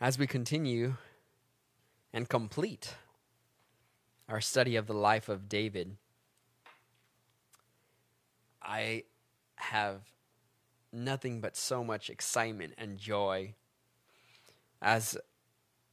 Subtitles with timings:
[0.00, 0.94] as we continue
[2.12, 2.94] and complete
[4.28, 5.96] our study of the life of David,
[8.62, 9.04] I
[9.56, 10.00] have
[10.92, 13.54] nothing but so much excitement and joy.
[14.80, 15.18] As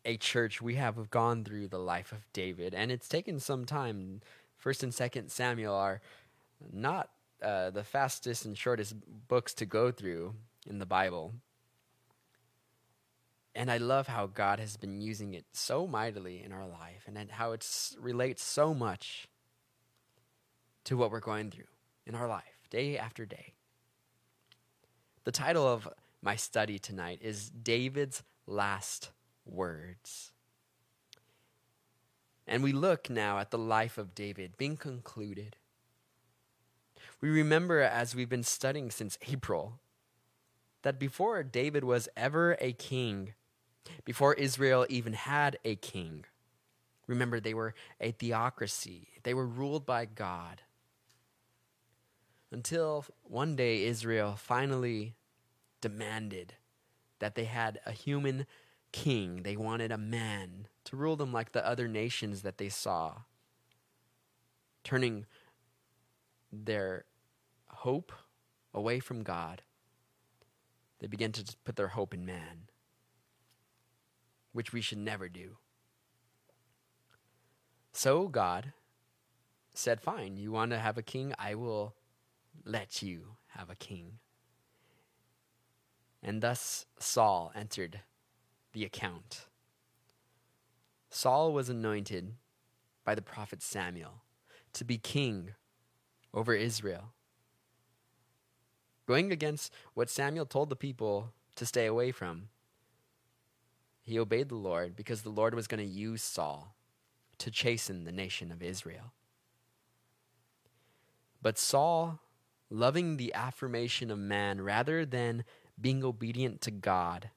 [0.06, 4.22] a church, we have gone through the life of David, and it's taken some time.
[4.56, 6.02] First and Second Samuel are
[6.72, 7.10] not
[7.44, 8.96] uh, the fastest and shortest
[9.28, 10.36] books to go through
[10.66, 11.34] in the Bible.
[13.58, 17.32] And I love how God has been using it so mightily in our life and
[17.32, 17.68] how it
[18.00, 19.28] relates so much
[20.84, 21.66] to what we're going through
[22.06, 23.56] in our life, day after day.
[25.24, 25.90] The title of
[26.22, 29.10] my study tonight is David's Last
[29.44, 30.32] Words.
[32.46, 35.56] And we look now at the life of David being concluded.
[37.22, 39.80] We remember as we've been studying since April
[40.84, 43.34] that before David was ever a king,
[44.06, 46.26] before Israel even had a king.
[47.08, 50.62] Remember, they were a theocracy, they were ruled by God.
[52.52, 55.16] Until one day Israel finally
[55.82, 56.54] demanded
[57.20, 58.46] that they had a human
[58.92, 59.44] king.
[59.44, 63.14] They wanted a man to rule them like the other nations that they saw,
[64.84, 65.26] turning
[66.52, 67.06] their
[67.68, 68.12] hope
[68.74, 69.62] away from God.
[71.00, 72.67] They began to put their hope in man
[74.58, 75.58] which we should never do.
[77.92, 78.74] So God
[79.76, 81.32] said, Fine, you want to have a king?
[81.38, 81.94] I will
[82.66, 84.14] let you have a king.
[86.24, 88.02] And thus Saul entered
[88.74, 89.42] the account.
[91.12, 92.34] Saul was anointed
[93.06, 94.24] by the prophet Samuel
[94.74, 95.54] to be king
[96.34, 97.14] over Israel.
[99.06, 102.50] Going against what Samuel told the people to stay away from.
[104.08, 106.74] He obeyed the Lord because the Lord was going to use Saul
[107.40, 109.12] to chasten the nation of Israel.
[111.42, 112.22] But Saul,
[112.70, 115.44] loving the affirmation of man rather than
[115.80, 117.32] being obedient to God,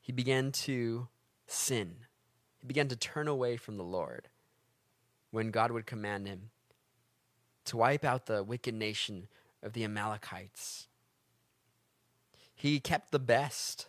[0.00, 1.08] he began to
[1.46, 1.96] sin.
[2.58, 4.28] He began to turn away from the Lord
[5.30, 6.48] when God would command him
[7.66, 9.28] to wipe out the wicked nation
[9.62, 10.88] of the Amalekites.
[12.54, 13.88] He kept the best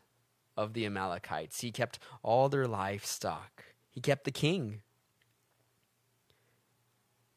[0.58, 1.62] of the Amalekites.
[1.62, 3.66] He kept all their livestock.
[3.90, 4.82] He kept the king.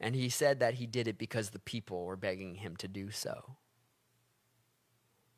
[0.00, 3.10] And he said that he did it because the people were begging him to do
[3.10, 3.56] so.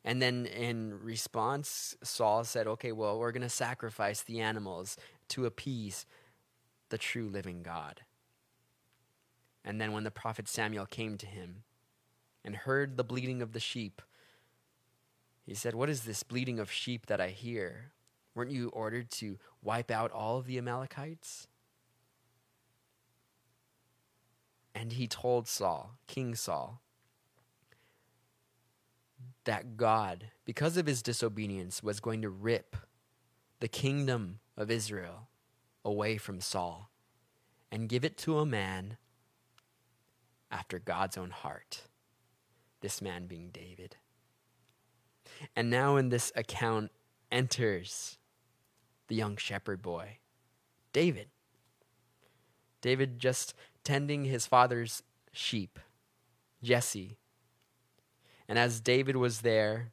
[0.03, 4.97] And then in response, Saul said, Okay, well, we're going to sacrifice the animals
[5.29, 6.05] to appease
[6.89, 8.01] the true living God.
[9.63, 11.63] And then when the prophet Samuel came to him
[12.43, 14.01] and heard the bleating of the sheep,
[15.51, 17.91] he said, What is this bleating of sheep that I hear?
[18.33, 21.49] Weren't you ordered to wipe out all of the Amalekites?
[24.73, 26.79] And he told Saul, King Saul,
[29.43, 32.77] that God, because of his disobedience, was going to rip
[33.59, 35.27] the kingdom of Israel
[35.83, 36.91] away from Saul
[37.69, 38.95] and give it to a man
[40.49, 41.81] after God's own heart,
[42.79, 43.97] this man being David.
[45.55, 46.91] And now in this account
[47.31, 48.17] enters
[49.07, 50.17] the young shepherd boy,
[50.93, 51.27] David.
[52.81, 53.53] David just
[53.83, 55.79] tending his father's sheep,
[56.63, 57.17] Jesse.
[58.47, 59.91] And as David was there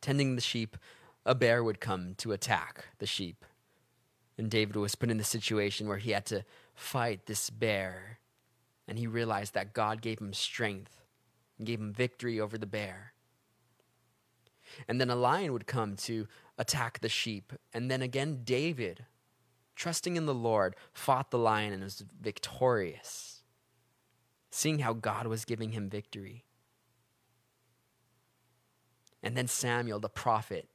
[0.00, 0.76] tending the sheep,
[1.24, 3.44] a bear would come to attack the sheep.
[4.36, 8.18] And David was put in the situation where he had to fight this bear.
[8.88, 11.00] And he realized that God gave him strength
[11.58, 13.11] and gave him victory over the bear.
[14.88, 16.26] And then a lion would come to
[16.58, 17.52] attack the sheep.
[17.72, 19.06] And then again, David,
[19.76, 23.42] trusting in the Lord, fought the lion and was victorious,
[24.50, 26.44] seeing how God was giving him victory.
[29.22, 30.68] And then Samuel, the prophet,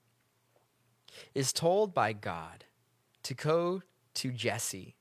[1.33, 2.65] is told by God
[3.23, 3.81] to go
[4.15, 4.95] to Jesse,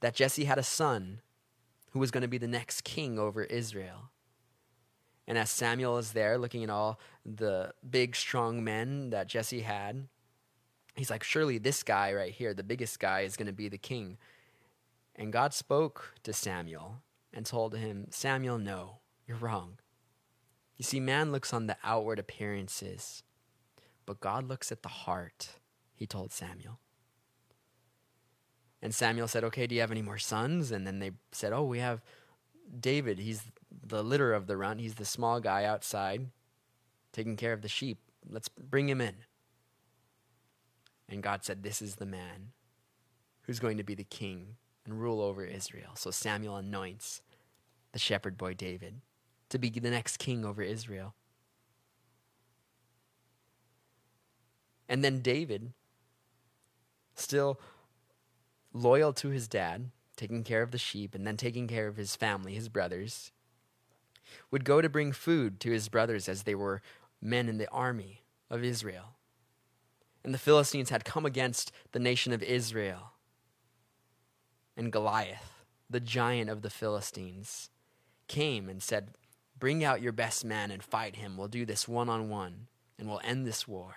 [0.00, 1.20] that Jesse had a son
[1.90, 4.10] who was going to be the next king over Israel.
[5.28, 10.08] And as Samuel is there looking at all the big, strong men that Jesse had,
[10.96, 13.76] he's like, Surely this guy right here, the biggest guy, is going to be the
[13.76, 14.16] king.
[15.14, 17.02] And God spoke to Samuel
[17.34, 19.78] and told him, Samuel, no, you're wrong.
[20.78, 23.22] You see, man looks on the outward appearances,
[24.06, 25.50] but God looks at the heart,
[25.94, 26.78] he told Samuel.
[28.80, 30.72] And Samuel said, Okay, do you have any more sons?
[30.72, 32.00] And then they said, Oh, we have
[32.80, 33.18] David.
[33.18, 34.78] He's the litter of the run.
[34.78, 36.28] He's the small guy outside
[37.12, 37.98] taking care of the sheep.
[38.28, 39.16] Let's bring him in.
[41.08, 42.52] And God said, This is the man
[43.42, 45.92] who's going to be the king and rule over Israel.
[45.94, 47.22] So Samuel anoints
[47.92, 49.00] the shepherd boy David
[49.48, 51.14] to be the next king over Israel.
[54.88, 55.72] And then David,
[57.14, 57.60] still
[58.72, 62.16] loyal to his dad, taking care of the sheep and then taking care of his
[62.16, 63.32] family, his brothers,
[64.50, 66.82] would go to bring food to his brothers as they were
[67.20, 69.16] men in the army of Israel.
[70.24, 73.12] And the Philistines had come against the nation of Israel.
[74.76, 77.70] And Goliath, the giant of the Philistines,
[78.26, 79.10] came and said,
[79.58, 81.36] Bring out your best man and fight him.
[81.36, 83.94] We'll do this one on one, and we'll end this war.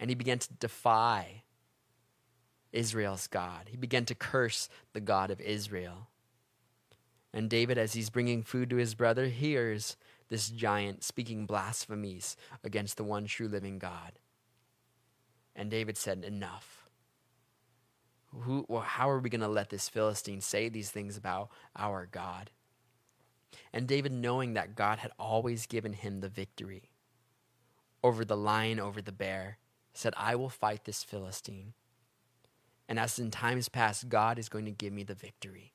[0.00, 1.42] And he began to defy
[2.72, 3.68] Israel's God.
[3.68, 6.08] He began to curse the God of Israel.
[7.32, 9.96] And David, as he's bringing food to his brother, hears
[10.28, 14.12] this giant speaking blasphemies against the one true living God.
[15.54, 16.88] And David said, Enough.
[18.34, 22.06] Who, well, how are we going to let this Philistine say these things about our
[22.10, 22.50] God?
[23.74, 26.90] And David, knowing that God had always given him the victory
[28.02, 29.58] over the lion, over the bear,
[29.92, 31.74] said, I will fight this Philistine.
[32.88, 35.72] And as in times past, God is going to give me the victory.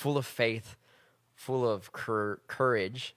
[0.00, 0.78] Full of faith,
[1.34, 3.14] full of cur- courage,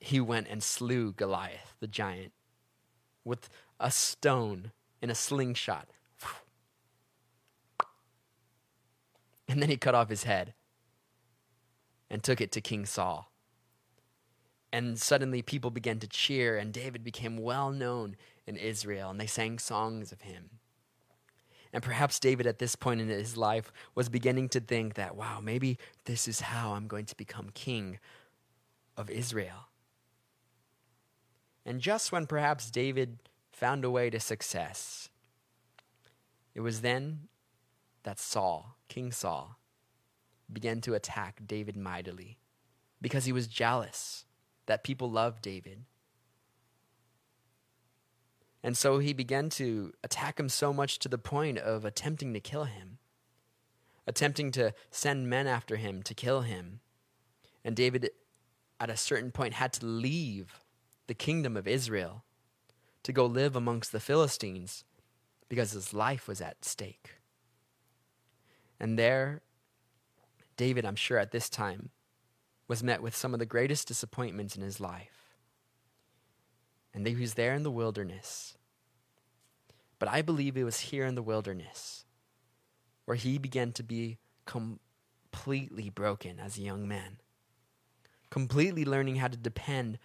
[0.00, 2.32] he went and slew Goliath, the giant,
[3.26, 4.72] with a stone
[5.02, 5.90] in a slingshot.
[9.46, 10.54] And then he cut off his head
[12.08, 13.30] and took it to King Saul.
[14.72, 18.16] And suddenly people began to cheer, and David became well known
[18.46, 20.60] in Israel, and they sang songs of him.
[21.74, 25.40] And perhaps David, at this point in his life, was beginning to think that, wow,
[25.42, 27.98] maybe this is how I'm going to become king
[28.96, 29.68] of Israel.
[31.66, 33.18] And just when perhaps David
[33.50, 35.08] found a way to success,
[36.54, 37.26] it was then
[38.04, 39.58] that Saul, King Saul,
[40.52, 42.38] began to attack David mightily
[43.02, 44.26] because he was jealous
[44.66, 45.86] that people loved David.
[48.64, 52.40] And so he began to attack him so much to the point of attempting to
[52.40, 52.96] kill him,
[54.06, 56.80] attempting to send men after him to kill him.
[57.62, 58.08] And David,
[58.80, 60.60] at a certain point, had to leave
[61.08, 62.24] the kingdom of Israel
[63.02, 64.84] to go live amongst the Philistines
[65.50, 67.16] because his life was at stake.
[68.80, 69.42] And there,
[70.56, 71.90] David, I'm sure at this time,
[72.66, 75.23] was met with some of the greatest disappointments in his life.
[76.94, 78.56] And he was there in the wilderness.
[79.98, 82.04] But I believe it was here in the wilderness
[83.04, 87.18] where he began to be completely broken as a young man,
[88.30, 89.98] completely learning how to depend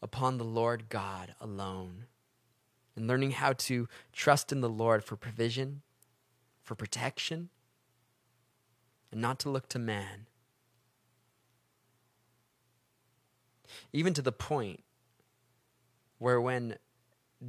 [0.00, 2.06] upon the Lord God alone,
[2.96, 5.82] and learning how to trust in the Lord for provision,
[6.62, 7.50] for protection,
[9.12, 10.26] and not to look to man
[13.92, 14.82] even to the point
[16.22, 16.76] where when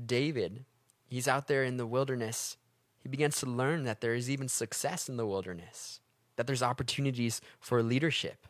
[0.06, 0.66] David,
[1.08, 2.58] he's out there in the wilderness,
[2.98, 6.00] he begins to learn that there is even success in the wilderness,
[6.38, 8.48] that there's opportunities for leadership.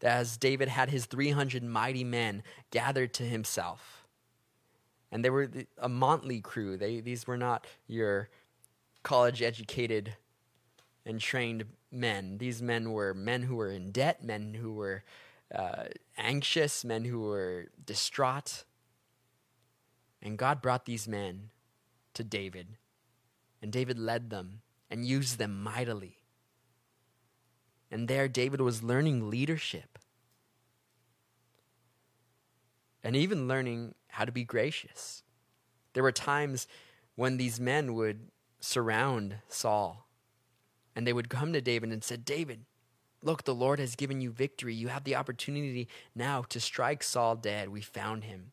[0.00, 4.06] That as David had his 300 mighty men gathered to himself,
[5.12, 6.78] and they were a motley crew.
[6.78, 8.30] They, these were not your
[9.02, 10.14] college educated
[11.04, 12.38] and trained men.
[12.38, 15.04] These men were men who were in debt, men who were
[15.54, 15.84] uh,
[16.16, 18.64] anxious, men who were distraught.
[20.22, 21.50] And God brought these men
[22.14, 22.76] to David,
[23.60, 26.18] and David led them and used them mightily.
[27.90, 29.98] And there, David was learning leadership
[33.04, 35.22] and even learning how to be gracious.
[35.92, 36.66] There were times
[37.14, 40.08] when these men would surround Saul
[40.96, 42.64] and they would come to David and said, David,
[43.22, 44.74] Look, the Lord has given you victory.
[44.74, 47.68] You have the opportunity now to strike Saul dead.
[47.70, 48.52] We found him.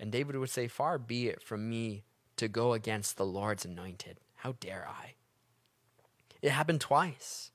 [0.00, 2.04] And David would say, Far be it from me
[2.36, 4.20] to go against the Lord's anointed.
[4.36, 5.14] How dare I?
[6.40, 7.50] It happened twice.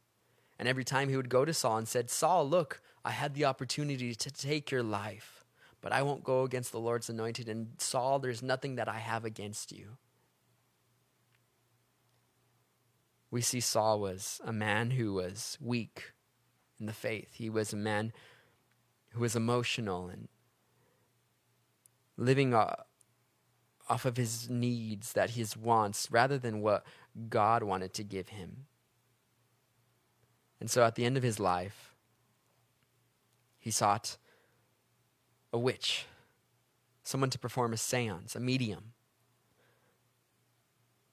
[0.60, 3.46] And every time he would go to Saul and said, Saul, look, I had the
[3.46, 5.46] opportunity to take your life,
[5.82, 7.50] but I won't go against the Lord's anointed.
[7.50, 9.98] And Saul, there's nothing that I have against you.
[13.34, 16.14] we see Saul was a man who was weak
[16.80, 17.30] in the faith.
[17.34, 18.14] He was a man
[19.10, 20.28] who was emotional and
[22.18, 22.76] living uh,
[23.90, 26.86] off of his needs, that his wants, rather than what
[27.30, 28.66] God wanted to give him.
[30.60, 31.94] And so at the end of his life,
[33.60, 34.18] he sought
[35.52, 36.06] a witch
[37.04, 38.94] someone to perform a seance, a medium,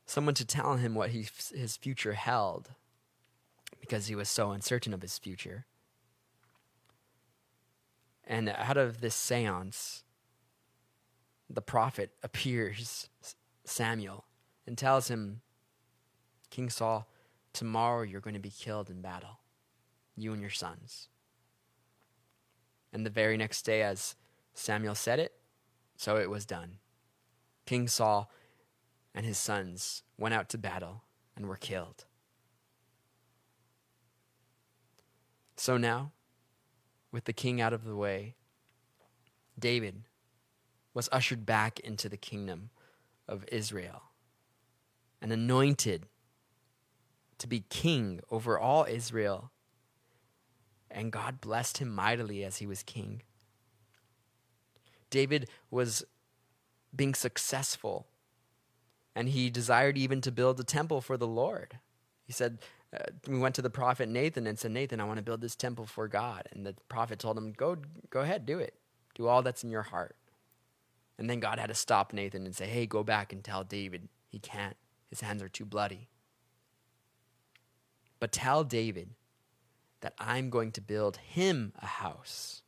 [0.06, 2.70] someone to tell him what he, his future held
[3.80, 5.66] because he was so uncertain of his future.
[8.24, 10.04] And out of this seance,
[11.52, 13.08] the prophet appears,
[13.64, 14.24] Samuel,
[14.66, 15.40] and tells him,
[16.48, 17.08] King Saul,
[17.52, 19.40] tomorrow you're going to be killed in battle,
[20.16, 21.08] you and your sons.
[22.92, 24.14] And the very next day, as
[24.54, 25.32] Samuel said it,
[25.96, 26.78] so it was done.
[27.66, 28.30] King Saul
[29.14, 31.02] and his sons went out to battle
[31.36, 32.04] and were killed.
[35.56, 36.12] So now,
[37.12, 38.36] with the king out of the way,
[39.58, 40.04] David
[40.94, 42.70] was ushered back into the kingdom
[43.28, 44.02] of Israel
[45.22, 46.06] and anointed
[47.38, 49.50] to be king over all Israel.
[50.90, 53.22] And God blessed him mightily as he was king.
[55.08, 56.04] David was
[56.94, 58.06] being successful,
[59.14, 61.78] and he desired even to build a temple for the Lord.
[62.24, 62.58] He said,
[62.92, 65.54] uh, we went to the prophet Nathan and said, Nathan, I want to build this
[65.54, 66.48] temple for God.
[66.52, 67.76] And the prophet told him, Go,
[68.10, 68.74] go ahead, do it.
[69.14, 70.16] Do all that's in your heart.
[71.20, 74.08] And then God had to stop Nathan and say, Hey, go back and tell David
[74.26, 74.76] he can't.
[75.10, 76.08] His hands are too bloody.
[78.18, 79.10] But tell David
[80.00, 82.62] that I'm going to build him a house.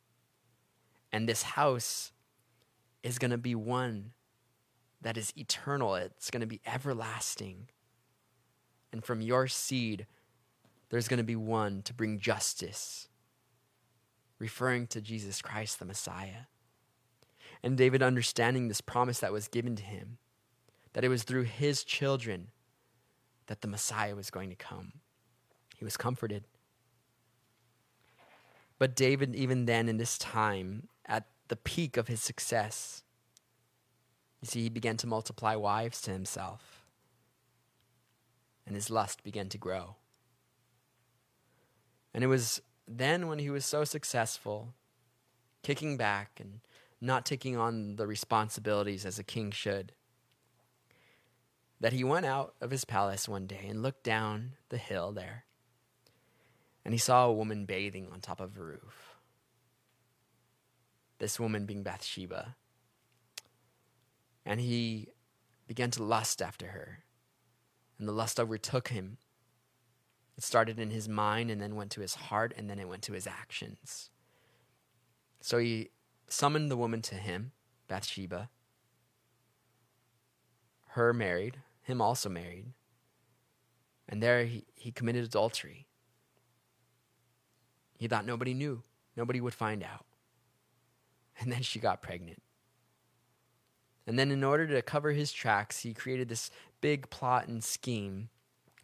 [1.11, 2.13] And this house
[3.03, 4.13] is going to be one
[5.01, 7.71] that is eternal, it's going to be everlasting.
[8.93, 10.07] And from your seed,
[10.91, 13.09] there's going to be one to bring justice,
[14.39, 16.52] referring to Jesus Christ, the Messiah.
[17.63, 20.19] And David, understanding this promise that was given to him,
[20.93, 22.49] that it was through his children
[23.47, 24.93] that the Messiah was going to come,
[25.77, 26.45] he was comforted.
[28.79, 33.03] But David, even then in this time, at the peak of his success,
[34.41, 36.85] you see, he began to multiply wives to himself,
[38.67, 39.97] and his lust began to grow.
[42.13, 44.75] And it was then when he was so successful,
[45.63, 46.61] kicking back and
[47.03, 49.93] not taking on the responsibilities as a king should,
[51.81, 55.45] that he went out of his palace one day and looked down the hill there,
[56.85, 59.17] and he saw a woman bathing on top of a roof.
[61.19, 62.57] This woman being Bathsheba.
[64.45, 65.09] And he
[65.69, 67.05] began to lust after her.
[67.99, 69.19] And the lust overtook him.
[70.37, 73.03] It started in his mind and then went to his heart and then it went
[73.03, 74.11] to his actions.
[75.41, 75.91] So he
[76.33, 77.53] summoned the woman to him,
[77.89, 78.49] Bathsheba.
[80.89, 82.73] Her married, him also married.
[84.09, 85.87] And there he, he committed adultery.
[87.99, 88.83] He thought nobody knew,
[89.17, 90.07] nobody would find out.
[91.39, 92.43] And then she got pregnant.
[94.07, 98.29] And then, in order to cover his tracks, he created this big plot and scheme,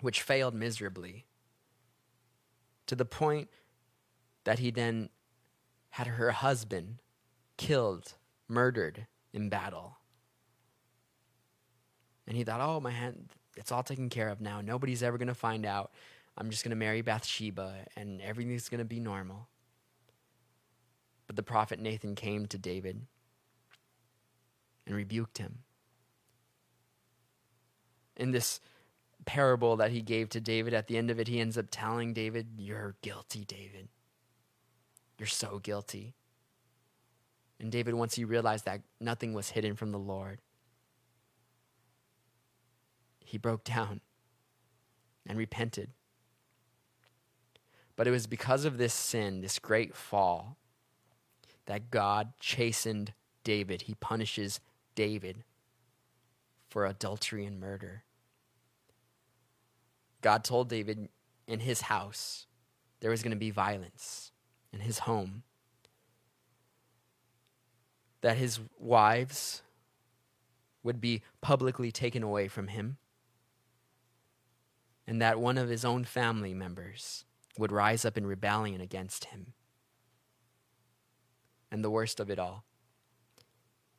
[0.00, 1.26] which failed miserably.
[2.86, 3.48] To the point
[4.44, 5.08] that he then
[5.90, 6.98] had her husband
[7.58, 8.14] killed,
[8.48, 9.98] murdered in battle.
[12.26, 14.62] And he thought, oh, my hand, it's all taken care of now.
[14.62, 15.92] Nobody's ever going to find out.
[16.38, 19.48] I'm just going to marry Bathsheba and everything's going to be normal.
[21.26, 23.02] But the prophet Nathan came to David
[24.86, 25.58] and rebuked him.
[28.16, 28.60] In this
[29.26, 32.14] parable that he gave to David, at the end of it, he ends up telling
[32.14, 33.88] David, You're guilty, David.
[35.18, 36.14] You're so guilty.
[37.60, 40.40] And David, once he realized that nothing was hidden from the Lord,
[43.24, 44.00] he broke down
[45.26, 45.90] and repented.
[47.96, 50.56] But it was because of this sin, this great fall,
[51.66, 53.12] that God chastened
[53.44, 53.82] David.
[53.82, 54.60] He punishes
[54.94, 55.44] David
[56.68, 58.04] for adultery and murder.
[60.20, 61.08] God told David
[61.46, 62.46] in his house
[63.00, 64.32] there was going to be violence
[64.72, 65.42] in his home,
[68.20, 69.62] that his wives
[70.82, 72.98] would be publicly taken away from him,
[75.06, 77.24] and that one of his own family members
[77.58, 79.54] would rise up in rebellion against him.
[81.70, 82.64] And the worst of it all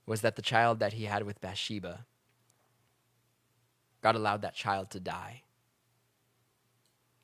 [0.05, 2.05] was that the child that he had with Bathsheba,
[4.01, 5.43] God allowed that child to die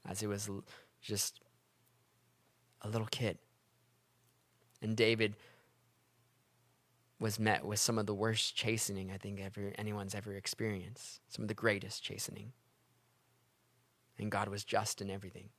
[0.07, 0.49] as he was
[1.01, 1.39] just
[2.81, 3.39] a little kid.
[4.81, 5.35] And David
[7.19, 11.43] was met with some of the worst chastening I think ever anyone's ever experienced, some
[11.43, 12.51] of the greatest chastening.
[14.17, 15.49] And God was just in everything.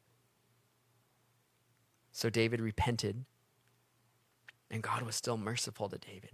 [2.13, 3.25] So David repented,
[4.71, 6.33] and God was still merciful to David.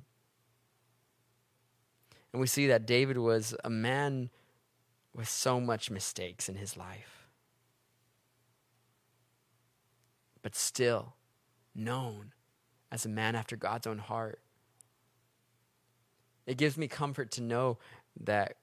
[2.33, 4.31] And we see that David was a man
[5.15, 7.29] with so much mistakes in his life.
[10.41, 11.15] But still
[11.75, 12.33] known
[12.91, 14.41] as a man after God's own heart.
[16.53, 17.79] It gives me comfort to know
[18.25, 18.57] that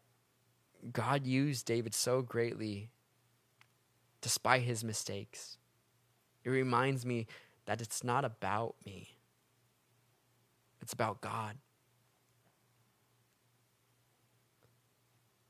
[0.93, 2.91] God used David so greatly
[4.21, 5.57] despite his mistakes.
[6.43, 7.25] It reminds me
[7.65, 9.17] that it's not about me,
[10.79, 11.57] it's about God.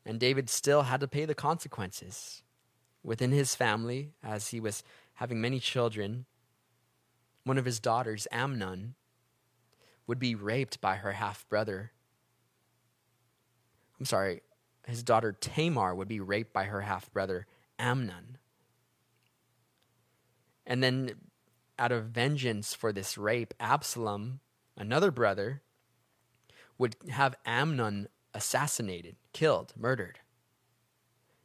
[0.06, 2.42] And David still had to pay the consequences
[3.04, 4.82] within his family as he was
[5.16, 6.26] having many children.
[7.44, 8.96] One of his daughters, Amnon,
[10.08, 11.92] would be raped by her half brother.
[14.00, 14.42] I'm sorry,
[14.88, 18.38] his daughter Tamar would be raped by her half brother, Amnon.
[20.66, 21.16] And then,
[21.78, 24.40] out of vengeance for this rape, Absalom,
[24.78, 25.62] another brother,
[26.78, 30.20] would have Amnon assassinated, killed, murdered.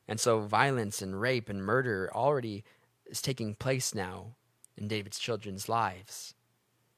[0.06, 2.64] And so violence and rape and murder already
[3.06, 4.36] is taking place now
[4.76, 6.34] in David's children's lives.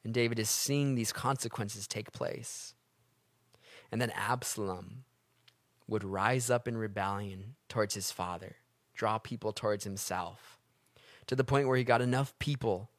[0.04, 2.75] And David is seeing these consequences take place.
[3.90, 5.04] And then Absalom
[5.88, 8.56] would rise up in rebellion towards his father,
[8.94, 10.58] draw people towards himself,
[11.26, 12.90] to the point where he got enough people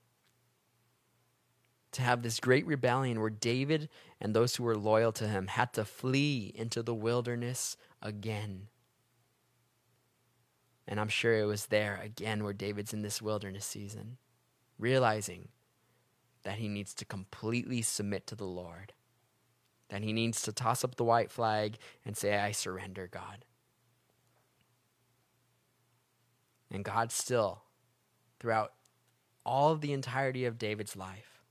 [1.91, 3.89] to have this great rebellion where David
[4.22, 8.67] and those who were loyal to him had to flee into the wilderness again.
[10.88, 14.17] And I'm sure it was there again where David's in this wilderness season,
[14.77, 15.50] realizing
[16.44, 18.94] that he needs to completely submit to the Lord,
[19.89, 23.46] that he needs to toss up the white flag and say, I surrender, God.
[26.70, 27.62] And God still,
[28.39, 28.74] throughout
[29.46, 31.41] all the entirety of David's life,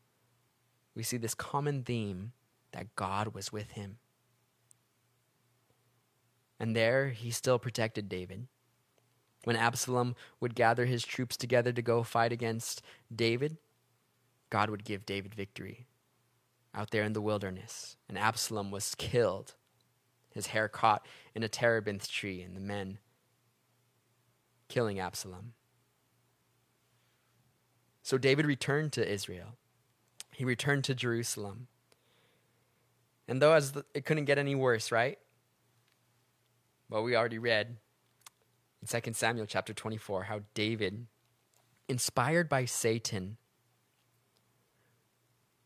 [0.95, 2.33] we see this common theme
[2.73, 3.99] that God was with him.
[6.61, 8.49] And there he still protected David.
[9.45, 12.83] When Absalom would gather his troops together to go fight against
[13.15, 13.57] David,
[14.51, 15.87] God would give David victory
[16.77, 17.97] out there in the wilderness.
[18.09, 19.55] And Absalom was killed,
[20.31, 22.99] his hair caught in a terebinth tree, and the men
[24.69, 25.55] killing Absalom.
[28.03, 29.57] So David returned to Israel
[30.37, 31.67] he returned to Jerusalem.
[33.27, 35.19] And though as the, it couldn't get any worse, right?
[36.91, 37.79] Well, we already read
[38.83, 41.07] in 2 Samuel chapter 24 how David,
[41.89, 43.39] inspired by Satan,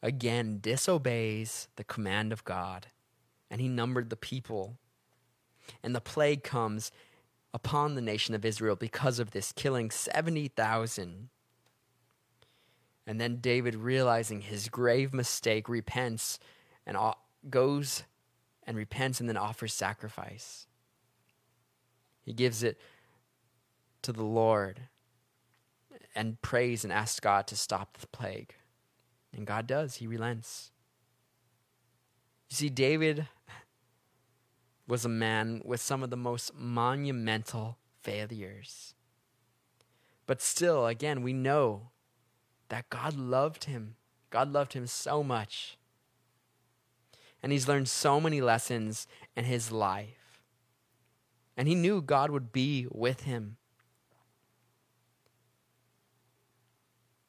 [0.03, 2.89] again disobeys the command of God,
[3.51, 4.77] and he numbered the people.
[5.83, 6.91] And the plague comes
[7.53, 11.29] upon the nation of Israel because of this, killing 70,000
[13.11, 16.39] and then David, realizing his grave mistake, repents
[16.87, 16.97] and
[17.49, 18.05] goes
[18.65, 20.69] and repents and then offers sacrifice.
[22.23, 22.79] He gives it
[24.03, 24.83] to the Lord
[26.15, 28.55] and prays and asks God to stop the plague.
[29.35, 30.73] And God does, He relents.
[32.49, 33.29] You see, David
[34.87, 38.95] was a man with some of the most monumental failures.
[40.27, 41.91] But still, again, we know
[42.69, 43.97] that God loved him.
[44.31, 45.77] God loved him so much.
[47.43, 50.43] And he's learned so many lessons in his life.
[51.57, 53.57] And he knew God would be with him.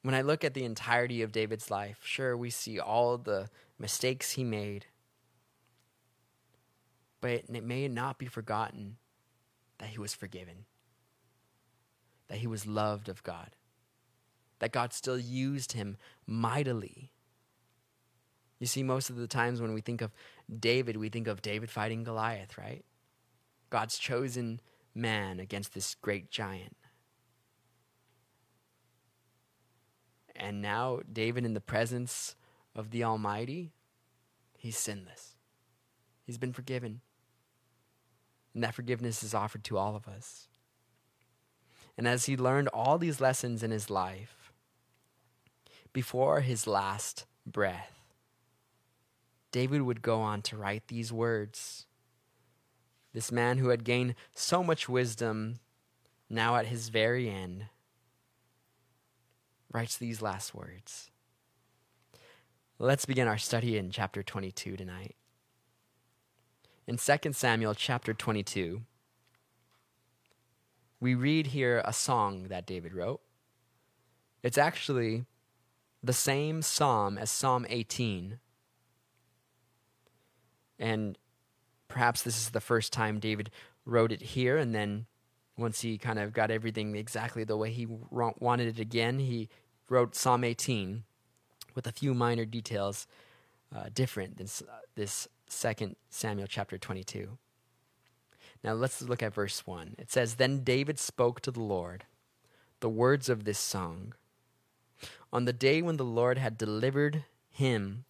[0.04, 4.32] When I look at the entirety of David's life, sure, we see all the mistakes
[4.32, 4.86] he made.
[7.20, 8.98] But it may not be forgotten
[9.78, 10.66] that he was forgiven,
[12.30, 13.52] that he was loved of God
[14.62, 17.12] that God still used him mightily.
[18.60, 20.14] You see, most of the times when we think of
[20.60, 22.86] David, we think of David fighting Goliath, right?
[23.72, 24.62] God's chosen
[24.94, 26.78] man against this great giant.
[30.42, 32.36] And now, David, in the presence
[32.76, 33.72] of the Almighty,
[34.58, 35.36] he's sinless.
[36.26, 37.02] He's been forgiven.
[38.56, 40.48] And that forgiveness is offered to all of us.
[41.96, 44.52] And as he learned all these lessons in his life,
[45.94, 48.00] before his last breath.
[49.52, 51.86] David would go on to write these words.
[53.14, 55.60] This man who had gained so much wisdom,
[56.30, 57.66] now at his very end,
[59.74, 61.10] writes these last words.
[62.78, 65.16] Let's begin our study in chapter 22 tonight.
[66.88, 68.82] In 2 Samuel chapter 22,
[71.00, 73.22] we read here a song that David wrote.
[74.44, 75.26] It's actually
[76.04, 78.40] the same psalm as Psalm 18.
[80.80, 81.18] And
[81.88, 83.52] perhaps this is the first time David
[83.86, 85.06] wrote it here, and then
[85.58, 89.50] once he kind of got everything exactly the way he wanted it again, he
[89.92, 91.04] wrote Psalm 18
[91.76, 93.08] with a few minor details
[93.76, 94.48] uh, different than
[94.96, 97.38] this second Samuel chapter 22.
[98.64, 99.96] Now let's look at verse 1.
[100.00, 102.06] It says, Then David spoke to the Lord
[102.80, 104.14] the words of this song.
[105.34, 108.06] On the day when the Lord had delivered him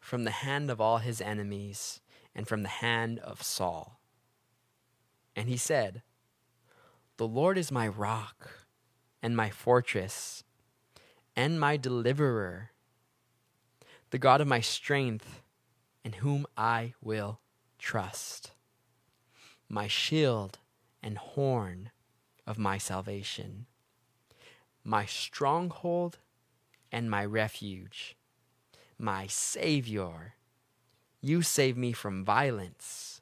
[0.00, 2.00] from the hand of all his enemies
[2.34, 4.00] and from the hand of Saul.
[5.36, 6.02] And he said,
[7.16, 8.66] The Lord is my rock
[9.22, 10.42] and my fortress
[11.36, 12.70] and my deliverer,
[14.10, 15.42] the God of my strength,
[16.04, 17.40] in whom I will
[17.78, 18.52] trust,
[19.68, 20.58] my shield
[21.02, 21.90] and horn
[22.46, 23.66] of my salvation,
[24.84, 26.18] my stronghold
[26.90, 28.16] and my refuge,
[28.98, 30.34] my Savior.
[31.20, 33.20] You save me from violence.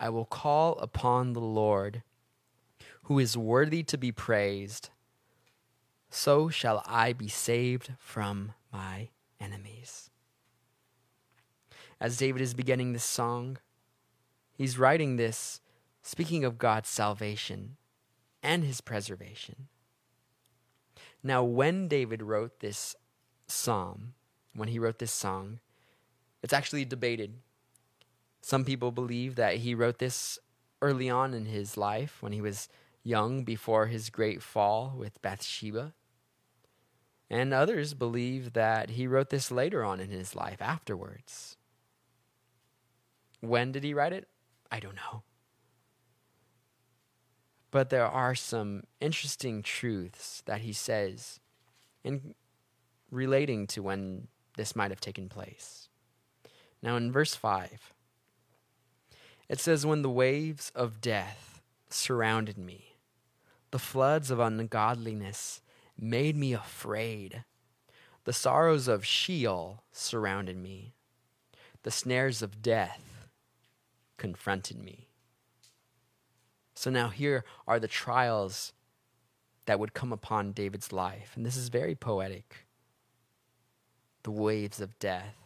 [0.00, 2.02] I will call upon the Lord,
[3.04, 4.90] who is worthy to be praised.
[6.16, 9.08] So shall I be saved from my
[9.40, 10.10] enemies.
[12.00, 13.58] As David is beginning this song,
[14.56, 15.60] he's writing this
[16.02, 17.78] speaking of God's salvation
[18.44, 19.66] and his preservation.
[21.20, 22.94] Now, when David wrote this
[23.48, 24.14] psalm,
[24.54, 25.58] when he wrote this song,
[26.44, 27.34] it's actually debated.
[28.40, 30.38] Some people believe that he wrote this
[30.80, 32.68] early on in his life when he was
[33.02, 35.92] young before his great fall with Bathsheba.
[37.34, 41.56] And others believe that he wrote this later on in his life afterwards.
[43.40, 44.28] When did he write it?
[44.70, 45.24] I don't know.
[47.72, 51.40] But there are some interesting truths that he says
[52.04, 52.36] in
[53.10, 55.88] relating to when this might have taken place.
[56.82, 57.92] Now, in verse 5,
[59.48, 62.94] it says, When the waves of death surrounded me,
[63.72, 65.62] the floods of ungodliness
[65.98, 67.44] made me afraid.
[68.24, 70.94] The sorrows of Sheol surrounded me.
[71.82, 73.28] The snares of death
[74.16, 75.08] confronted me.
[76.74, 78.72] So now here are the trials
[79.66, 81.32] that would come upon David's life.
[81.36, 82.66] And this is very poetic.
[84.22, 85.36] The waves of death,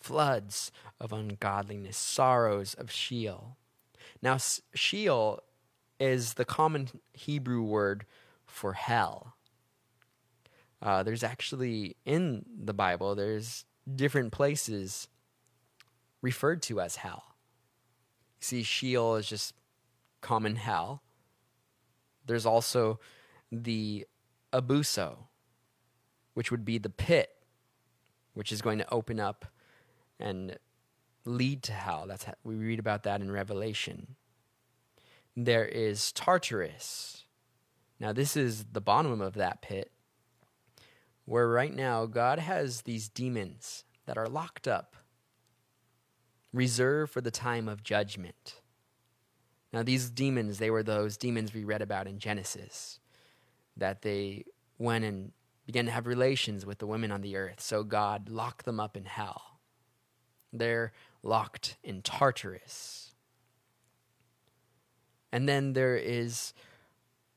[0.00, 3.56] floods of ungodliness, sorrows of Sheol.
[4.22, 4.38] Now,
[4.74, 5.42] Sheol
[6.00, 8.06] is the common Hebrew word
[8.46, 9.34] for hell.
[10.84, 13.64] Uh, there's actually in the Bible, there's
[13.96, 15.08] different places
[16.20, 17.36] referred to as hell.
[18.38, 19.54] See, Sheol is just
[20.20, 21.02] common hell.
[22.26, 23.00] There's also
[23.50, 24.06] the
[24.52, 25.16] abussos,
[26.34, 27.30] which would be the pit,
[28.34, 29.46] which is going to open up
[30.20, 30.58] and
[31.24, 32.04] lead to hell.
[32.06, 34.16] That's how, we read about that in Revelation.
[35.34, 37.24] There is Tartarus.
[37.98, 39.90] Now this is the bottom of that pit,
[41.24, 44.96] where right now God has these demons that are locked up,
[46.52, 48.60] reserved for the time of judgment.
[49.72, 53.00] Now, these demons, they were those demons we read about in Genesis,
[53.76, 54.44] that they
[54.78, 55.32] went and
[55.66, 57.60] began to have relations with the women on the earth.
[57.60, 59.58] So God locked them up in hell.
[60.52, 63.12] They're locked in Tartarus.
[65.32, 66.54] And then there is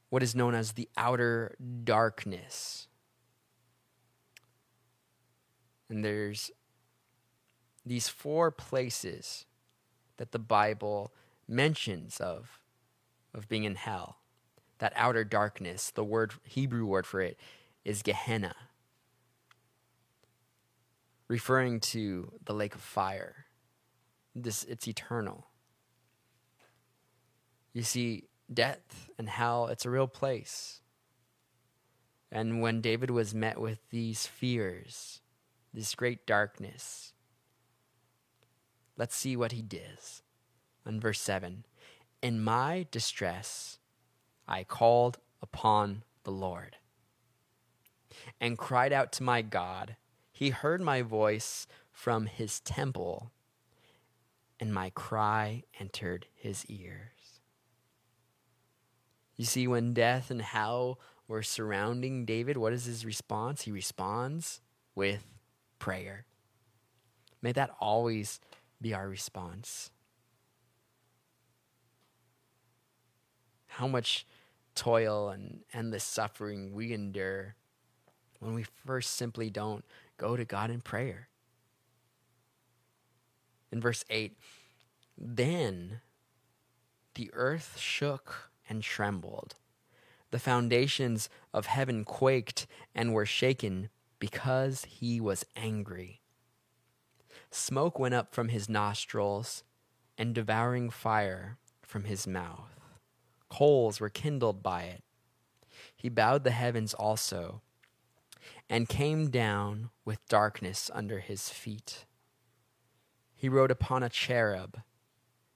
[0.09, 2.86] what is known as the outer darkness.
[5.89, 6.51] And there's
[7.85, 9.45] these four places
[10.17, 11.13] that the Bible
[11.47, 12.59] mentions of
[13.33, 14.17] of being in hell.
[14.79, 17.39] That outer darkness, the word Hebrew word for it
[17.85, 18.55] is Gehenna,
[21.27, 23.45] referring to the lake of fire.
[24.35, 25.47] This it's eternal.
[27.73, 30.81] You see, death and hell, it's a real place.
[32.31, 35.21] And when David was met with these fears,
[35.73, 37.13] this great darkness,
[38.97, 40.23] let's see what he does
[40.85, 41.65] in verse 7
[42.21, 43.79] In my distress,
[44.47, 46.77] I called upon the Lord
[48.39, 49.95] and cried out to my God.
[50.31, 53.31] He heard my voice from his temple,
[54.59, 57.41] and my cry entered his ears.
[59.35, 63.63] You see, when death and hell were surrounding David, what is his response?
[63.63, 64.61] He responds
[64.95, 65.23] with
[65.79, 66.25] prayer.
[67.41, 68.39] May that always
[68.81, 69.91] be our response.
[73.77, 74.25] how much
[74.73, 77.55] toil and endless suffering we endure
[78.39, 79.85] when we first simply don't
[80.17, 81.29] go to God in prayer.
[83.71, 84.35] In verse 8,
[85.15, 86.01] Then
[87.13, 89.55] the earth shook and trembled.
[90.31, 96.21] The foundations of heaven quaked and were shaken because he was angry.
[97.51, 99.63] Smoke went up from his nostrils,
[100.17, 102.79] and devouring fire from his mouth.
[103.49, 105.03] Coals were kindled by it.
[105.95, 107.61] He bowed the heavens also,
[108.69, 112.05] and came down with darkness under his feet.
[113.35, 114.81] He rode upon a cherub,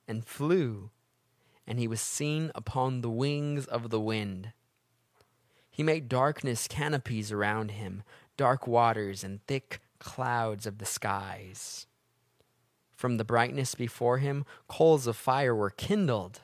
[0.07, 0.91] and flew,
[1.65, 4.53] and he was seen upon the wings of the wind.
[5.69, 8.03] He made darkness canopies around him,
[8.37, 11.87] dark waters and thick clouds of the skies.
[12.95, 16.41] From the brightness before him, coals of fire were kindled.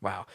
[0.00, 0.26] Wow,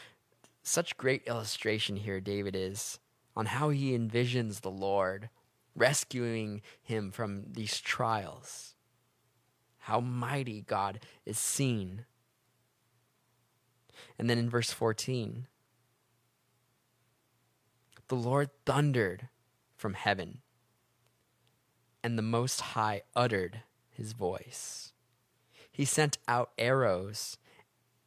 [0.62, 2.98] such great illustration here, David is,
[3.36, 5.28] on how he envisions the Lord
[5.74, 8.74] rescuing him from these trials.
[9.78, 12.04] How mighty God is seen.
[14.18, 15.46] And then in verse 14,
[18.08, 19.28] the Lord thundered
[19.76, 20.42] from heaven,
[22.02, 24.92] and the Most High uttered his voice.
[25.70, 27.38] He sent out arrows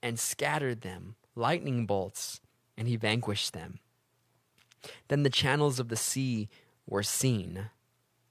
[0.02, 2.42] and scattered them, lightning bolts,
[2.78, 3.80] and he vanquished them.
[5.08, 6.50] Then the channels of the sea
[6.86, 7.70] were seen,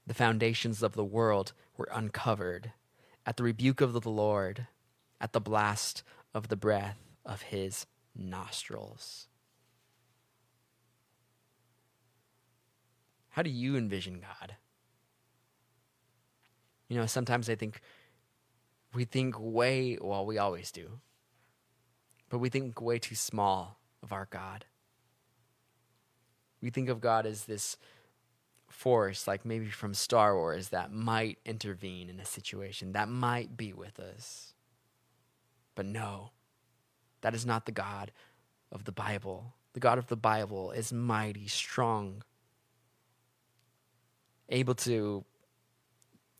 [0.07, 2.71] the foundations of the world were uncovered
[3.25, 4.67] at the rebuke of the Lord,
[5.19, 9.27] at the blast of the breath of his nostrils.
[13.35, 14.55] How do you envision God?
[16.87, 17.81] You know, sometimes I think
[18.93, 21.01] we think way, well, we always do,
[22.29, 24.63] but we think way too small of our God.
[26.61, 27.75] We think of God as this
[28.69, 33.73] force, like maybe from Star Wars, that might intervene in a situation, that might be
[33.73, 34.53] with us.
[35.75, 36.29] But no,
[37.19, 38.13] that is not the God
[38.71, 39.55] of the Bible.
[39.73, 42.23] The God of the Bible is mighty, strong,
[44.49, 45.23] able to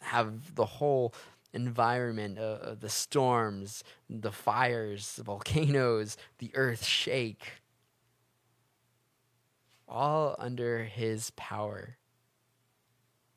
[0.02, 1.14] have the whole
[1.54, 7.62] environment uh, the storms, the fires, the volcanoes, the earth shake,
[9.88, 11.98] all under his power.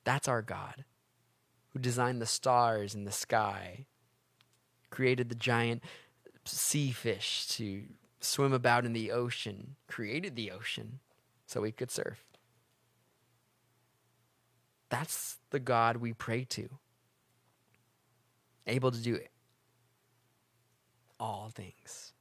[0.05, 0.85] That's our God,
[1.71, 3.87] who designed the stars in the sky,
[4.91, 5.83] created the giant
[6.45, 7.85] sea fish to
[8.21, 10.99] swim about in the ocean, created the ocean
[11.47, 12.28] so we could surf.
[14.89, 16.69] That's the God we pray to.
[18.67, 19.19] Able to do
[21.19, 22.13] all things.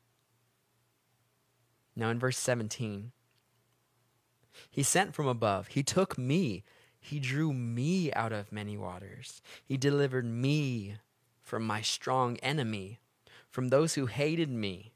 [1.95, 3.11] Now, in verse 17,
[4.69, 5.67] he sent from above.
[5.69, 6.63] He took me.
[6.99, 9.41] He drew me out of many waters.
[9.63, 10.97] He delivered me
[11.41, 12.99] from my strong enemy,
[13.49, 14.93] from those who hated me,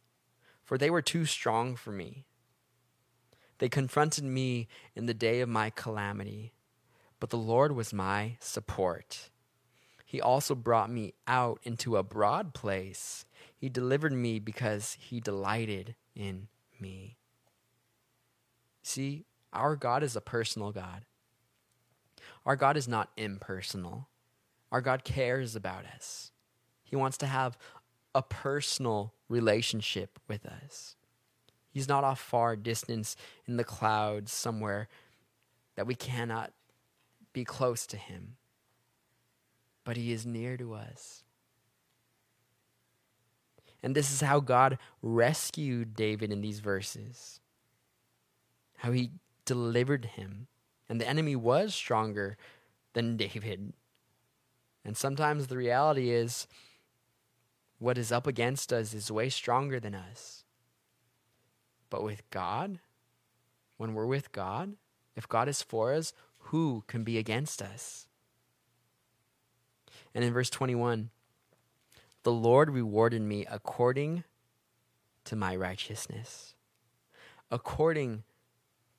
[0.64, 2.26] for they were too strong for me.
[3.60, 6.54] They confronted me in the day of my calamity
[7.22, 9.30] but the Lord was my support.
[10.06, 13.26] He also brought me out into a broad place.
[13.56, 16.48] He delivered me because he delighted in
[16.80, 17.18] me.
[18.82, 21.06] See, our God is a personal God.
[22.44, 24.10] Our God is not impersonal.
[24.72, 26.32] Our God cares about us.
[26.84, 27.56] He wants to have
[28.16, 30.96] a personal relationship with us.
[31.70, 34.90] He's not off far distance in the clouds somewhere
[35.76, 36.52] that we cannot
[37.34, 38.36] be close to him,
[39.84, 41.24] but he is near to us.
[43.84, 47.40] And this is how God rescued David in these verses.
[48.78, 49.12] How he
[49.46, 50.48] delivered him.
[50.88, 52.38] And the enemy was stronger
[52.94, 53.74] than David.
[54.86, 56.48] And sometimes the reality is
[57.80, 60.44] what is up against us is way stronger than us.
[61.90, 62.80] But with God,
[63.78, 64.74] when we're with God,
[65.16, 66.14] if God is for us,
[66.52, 68.08] who can be against us?
[70.14, 71.10] And in verse 21,
[72.24, 74.26] the Lord rewarded me according
[75.24, 76.54] to my righteousness.
[77.50, 78.24] According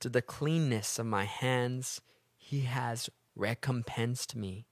[0.00, 2.00] to the cleanness of my hands,
[2.38, 4.64] he has recompensed me.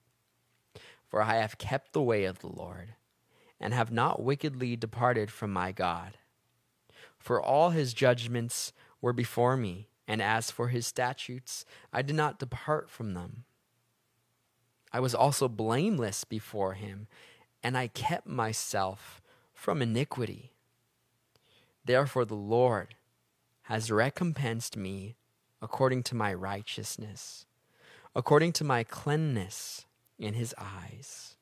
[1.07, 2.95] For I have kept the way of the Lord,
[3.61, 6.16] and have not wickedly departed from my God.
[7.19, 12.40] For all his judgments were before me and as for his statutes, I did not
[12.40, 13.44] depart from them.
[14.92, 17.07] I was also blameless before him,
[17.62, 19.23] and I kept myself
[19.55, 20.51] from iniquity.
[21.85, 22.96] Therefore, the Lord
[23.62, 25.14] has recompensed me
[25.62, 27.46] according to my righteousness,
[28.12, 29.87] according to my cleanness
[30.18, 31.37] in his eyes.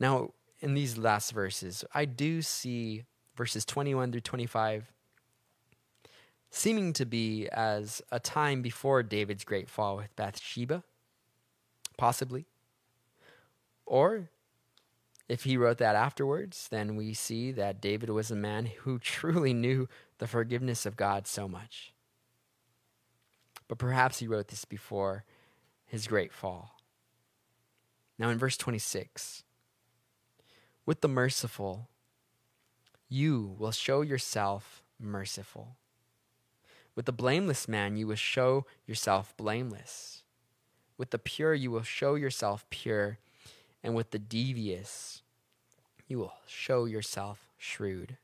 [0.00, 3.04] Now, in these last verses, I do see
[3.36, 4.90] verses 21 through 25
[6.50, 10.82] seeming to be as a time before David's great fall with Bathsheba,
[11.96, 12.46] possibly.
[13.86, 14.30] Or
[15.28, 19.54] if he wrote that afterwards, then we see that David was a man who truly
[19.54, 21.94] knew the forgiveness of God so much.
[23.68, 25.24] But perhaps he wrote this before
[25.86, 26.80] his great fall.
[28.18, 29.44] Now, in verse 26,
[30.84, 31.88] with the merciful,
[33.08, 35.76] you will show yourself merciful.
[36.94, 40.22] With the blameless man, you will show yourself blameless.
[40.98, 43.18] With the pure, you will show yourself pure.
[43.82, 45.22] And with the devious,
[46.08, 48.18] you will show yourself shrewd.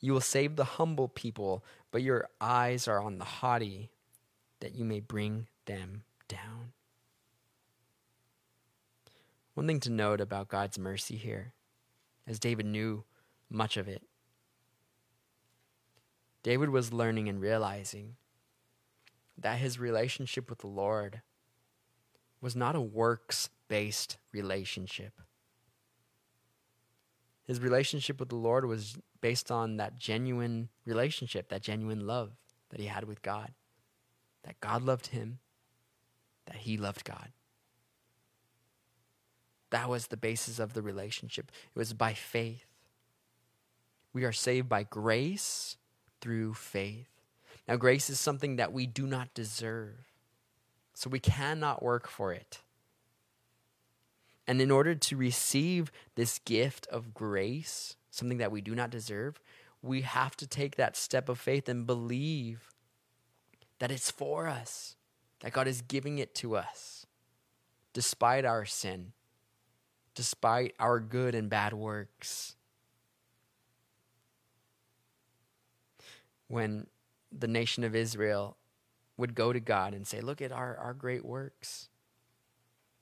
[0.00, 3.90] You will save the humble people, but your eyes are on the haughty,
[4.60, 6.72] that you may bring them down.
[9.54, 11.52] One thing to note about God's mercy here,
[12.26, 13.04] as David knew
[13.50, 14.02] much of it,
[16.48, 18.16] David was learning and realizing
[19.36, 21.20] that his relationship with the Lord
[22.40, 25.20] was not a works based relationship.
[27.44, 32.30] His relationship with the Lord was based on that genuine relationship, that genuine love
[32.70, 33.52] that he had with God.
[34.44, 35.40] That God loved him,
[36.46, 37.28] that he loved God.
[39.68, 41.52] That was the basis of the relationship.
[41.76, 42.64] It was by faith.
[44.14, 45.76] We are saved by grace
[46.20, 47.08] through faith.
[47.66, 50.12] Now, grace is something that we do not deserve,
[50.94, 52.62] so we cannot work for it.
[54.46, 59.38] And in order to receive this gift of grace, something that we do not deserve,
[59.82, 62.70] we have to take that step of faith and believe
[63.78, 64.96] that it's for us,
[65.40, 67.06] that God is giving it to us,
[67.92, 69.12] despite our sin,
[70.14, 72.56] despite our good and bad works.
[76.48, 76.86] When
[77.30, 78.56] the nation of Israel
[79.16, 81.88] would go to God and say, Look at our, our great works.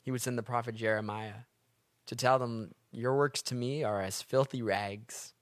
[0.03, 1.45] He would send the prophet Jeremiah
[2.07, 5.33] to tell them, Your works to me are as filthy rags.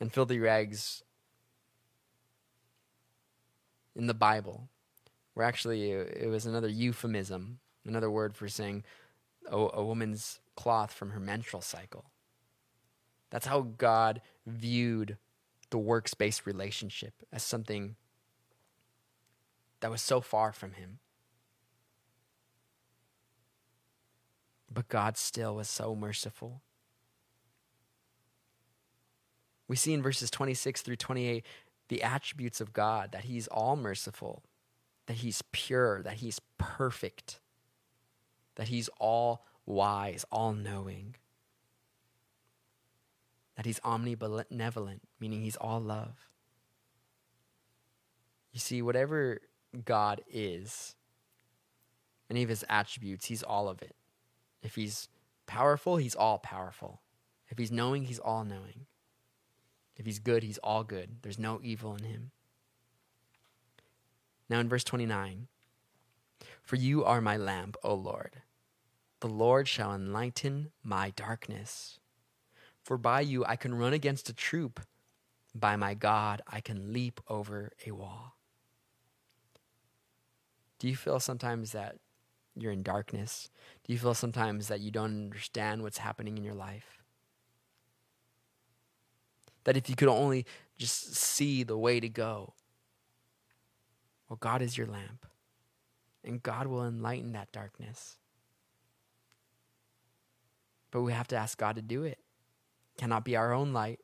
[0.00, 1.04] And filthy rags
[3.94, 4.68] in the Bible
[5.34, 8.84] were actually, it was another euphemism, another word for saying
[9.50, 12.06] a, a woman's cloth from her menstrual cycle.
[13.30, 15.16] That's how God viewed
[15.72, 17.96] the works based relationship as something
[19.80, 20.98] that was so far from him.
[24.70, 26.60] But God still was so merciful.
[29.66, 31.44] We see in verses 26 through 28
[31.88, 34.42] the attributes of God that He's all merciful,
[35.06, 37.40] that He's pure, that He's perfect,
[38.56, 41.16] that He's all wise, all knowing
[43.66, 46.28] he's omnibenevolent, meaning he's all love.
[48.52, 49.40] You see, whatever
[49.84, 50.94] God is,
[52.30, 53.94] any of his attributes, he's all of it.
[54.62, 55.08] If he's
[55.46, 57.00] powerful, he's all powerful.
[57.48, 58.86] If he's knowing, he's all knowing.
[59.96, 61.16] If he's good, he's all good.
[61.22, 62.30] There's no evil in him.
[64.48, 65.48] Now in verse 29,
[66.62, 68.42] for you are my lamp, O Lord.
[69.20, 71.98] The Lord shall enlighten my darkness.
[72.82, 74.80] For by you I can run against a troop.
[75.54, 78.36] By my God, I can leap over a wall.
[80.78, 81.96] Do you feel sometimes that
[82.56, 83.50] you're in darkness?
[83.84, 87.02] Do you feel sometimes that you don't understand what's happening in your life?
[89.64, 90.44] That if you could only
[90.76, 92.54] just see the way to go,
[94.28, 95.26] well, God is your lamp,
[96.24, 98.16] and God will enlighten that darkness.
[100.90, 102.18] But we have to ask God to do it
[102.96, 104.00] cannot be our own light.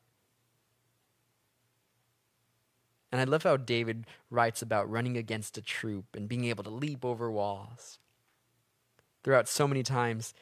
[3.11, 6.71] And I love how David writes about running against a troop and being able to
[6.71, 7.99] leap over walls.
[9.25, 10.35] Throughout so many times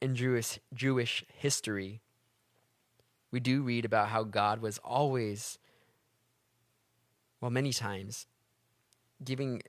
[0.00, 2.00] in Jewish, Jewish history,
[3.30, 5.58] we do read about how God was always,
[7.40, 8.26] well, many times,
[9.22, 9.62] giving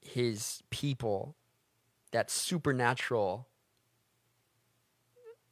[0.00, 1.36] his people
[2.10, 3.48] that supernatural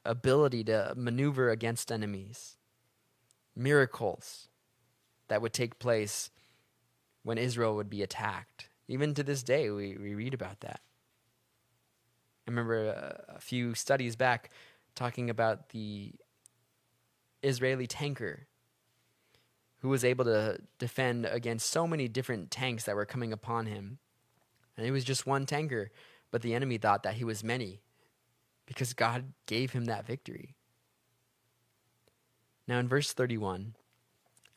[0.04, 2.56] ability to maneuver against enemies,
[3.54, 4.48] miracles
[5.28, 6.30] that would take place
[7.22, 8.68] when Israel would be attacked.
[8.88, 10.80] Even to this day, we, we read about that.
[12.46, 14.50] I remember a, a few studies back
[14.94, 16.12] talking about the
[17.42, 18.46] Israeli tanker
[19.78, 23.98] who was able to defend against so many different tanks that were coming upon him.
[24.76, 25.90] And it was just one tanker,
[26.30, 27.80] but the enemy thought that he was many
[28.66, 30.54] because God gave him that victory.
[32.66, 33.74] Now, in verse 31,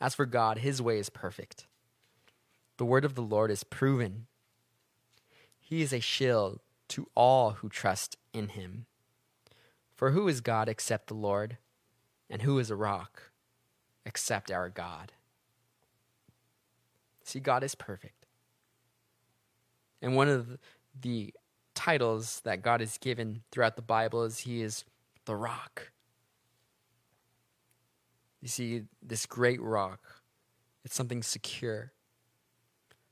[0.00, 1.66] as for God, his way is perfect.
[2.76, 4.26] The word of the Lord is proven.
[5.58, 8.86] He is a shield to all who trust in him.
[9.94, 11.58] For who is God except the Lord?
[12.28, 13.30] And who is a rock
[14.04, 15.12] except our God?
[17.24, 18.26] See, God is perfect.
[20.02, 20.58] And one of
[21.00, 21.34] the
[21.76, 24.84] titles that God is given throughout the Bible is He is
[25.26, 25.92] the rock.
[28.40, 30.00] You see, this great rock,
[30.84, 31.92] it's something secure.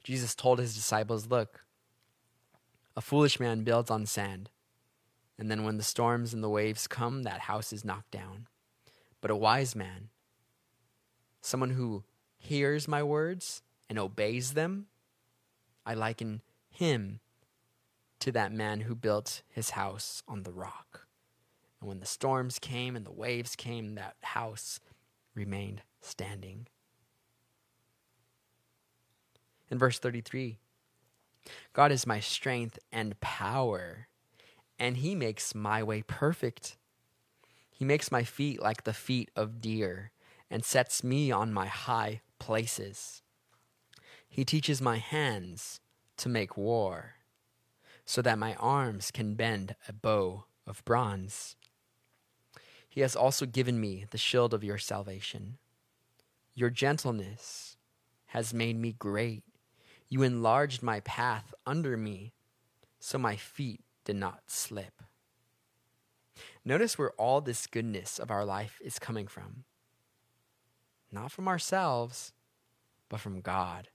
[0.02, 1.64] Jesus told his disciples, Look,
[2.96, 4.50] a foolish man builds on sand,
[5.38, 8.46] and then when the storms and the waves come, that house is knocked down.
[9.20, 10.10] But a wise man,
[11.40, 12.04] someone who
[12.36, 14.86] hears my words and obeys them,
[15.86, 17.20] I liken him
[18.24, 21.06] to that man who built his house on the rock.
[21.78, 24.80] And when the storms came and the waves came, that house
[25.34, 26.66] remained standing.
[29.70, 30.58] In verse 33,
[31.74, 34.08] God is my strength and power,
[34.78, 36.78] and he makes my way perfect.
[37.70, 40.12] He makes my feet like the feet of deer
[40.50, 43.20] and sets me on my high places.
[44.26, 45.80] He teaches my hands
[46.16, 47.13] to make war,
[48.05, 51.57] so that my arms can bend a bow of bronze.
[52.88, 55.59] He has also given me the shield of your salvation.
[56.55, 57.76] Your gentleness
[58.26, 59.42] has made me great.
[60.09, 62.34] You enlarged my path under me,
[63.00, 65.02] so my feet did not slip.
[66.64, 69.64] Notice where all this goodness of our life is coming from.
[71.11, 72.32] Not from ourselves,
[73.09, 73.88] but from God.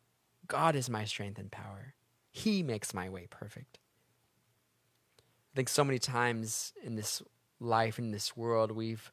[0.48, 1.94] God is my strength and power.
[2.32, 3.80] He makes my way perfect.
[5.54, 7.22] I think so many times in this
[7.60, 9.12] life in this world, we've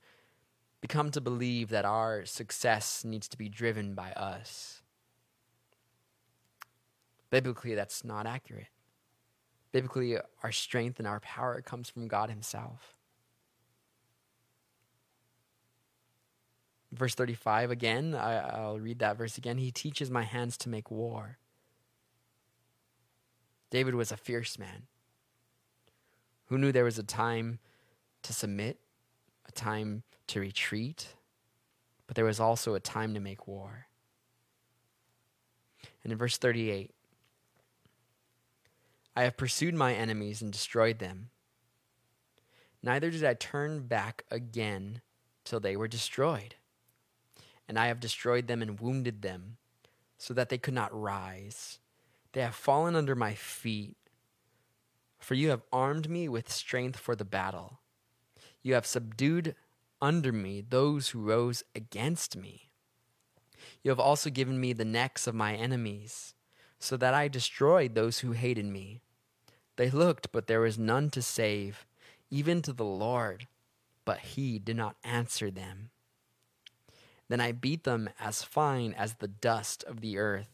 [0.81, 4.83] become to believe that our success needs to be driven by us.
[7.31, 8.69] Biblically, that's not accurate.
[9.73, 12.95] Biblically, our strength and our power comes from God Himself.
[16.93, 19.59] Verse 35 again, I, will read that verse again.
[19.59, 21.39] He teaches my hands to make war.
[23.71, 24.87] David was a fierce man
[26.47, 27.59] who knew there was a time
[28.23, 28.79] to submit,
[29.47, 31.09] a time to retreat,
[32.07, 33.87] but there was also a time to make war.
[36.03, 36.93] And in verse 38,
[39.17, 41.31] I have pursued my enemies and destroyed them.
[42.83, 45.01] Neither did I turn back again
[45.45, 46.55] till they were destroyed.
[47.69, 49.57] And I have destroyed them and wounded them,
[50.19, 51.79] so that they could not rise.
[52.33, 53.97] They have fallen under my feet.
[55.19, 57.81] For you have armed me with strength for the battle.
[58.63, 59.55] You have subdued
[60.01, 62.71] under me those who rose against me.
[63.83, 66.35] You have also given me the necks of my enemies,
[66.79, 69.01] so that I destroyed those who hated me.
[69.77, 71.87] They looked, but there was none to save,
[72.31, 73.47] even to the Lord,
[74.05, 75.91] but he did not answer them.
[77.29, 80.51] Then I beat them as fine as the dust of the earth,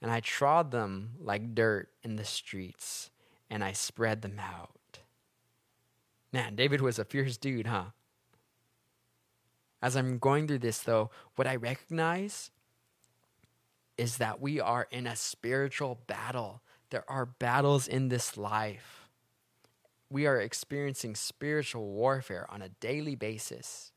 [0.00, 3.10] and I trod them like dirt in the streets,
[3.50, 5.00] and I spread them out.
[6.32, 7.86] Man, David was a fierce dude, huh?
[9.80, 12.50] As I'm going through this, though, what I recognize
[13.96, 16.62] is that we are in a spiritual battle.
[16.90, 19.08] There are battles in this life.
[20.10, 23.92] We are experiencing spiritual warfare on a daily basis.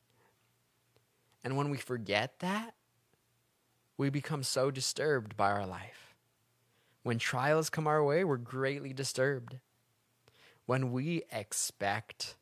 [1.44, 2.76] And when we forget that,
[3.98, 6.07] we become so disturbed by our life.
[7.08, 9.60] When trials come our way, we're greatly disturbed.
[10.66, 12.36] When we expect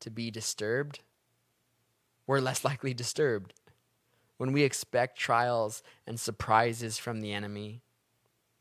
[0.00, 0.98] to be disturbed,
[2.26, 3.54] we're less likely disturbed.
[4.36, 7.80] When we expect trials and surprises from the enemy,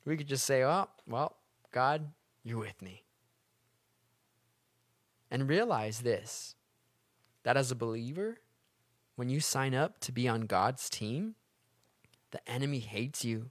[0.06, 1.38] we could just say, Oh, well,
[1.72, 2.12] God,
[2.44, 3.02] you're with me.
[5.32, 6.54] And realize this
[7.42, 8.38] that as a believer,
[9.16, 11.34] when you sign up to be on God's team,
[12.30, 13.50] the enemy hates you.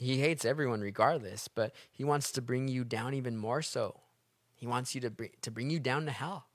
[0.00, 4.00] He hates everyone regardless, but he wants to bring you down even more so.
[4.54, 6.46] He wants you to bring, to bring you down to hell.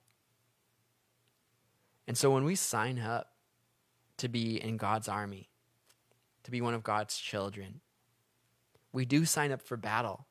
[2.07, 3.33] And so when we sign up
[4.17, 5.51] to be in God's army,
[6.43, 7.81] to be one of God's children,
[8.91, 10.25] we do sign up for battle.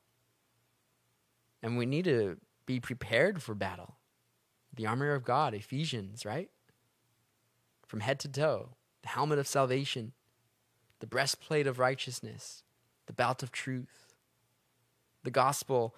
[1.62, 3.94] And we need to be prepared for battle.
[4.74, 6.50] The armor of God, Ephesians, right?
[7.86, 8.70] From head to toe,
[9.02, 10.14] the helmet of salvation,
[10.98, 12.63] the breastplate of righteousness,
[13.07, 14.14] the belt of truth,
[15.22, 15.94] the gospel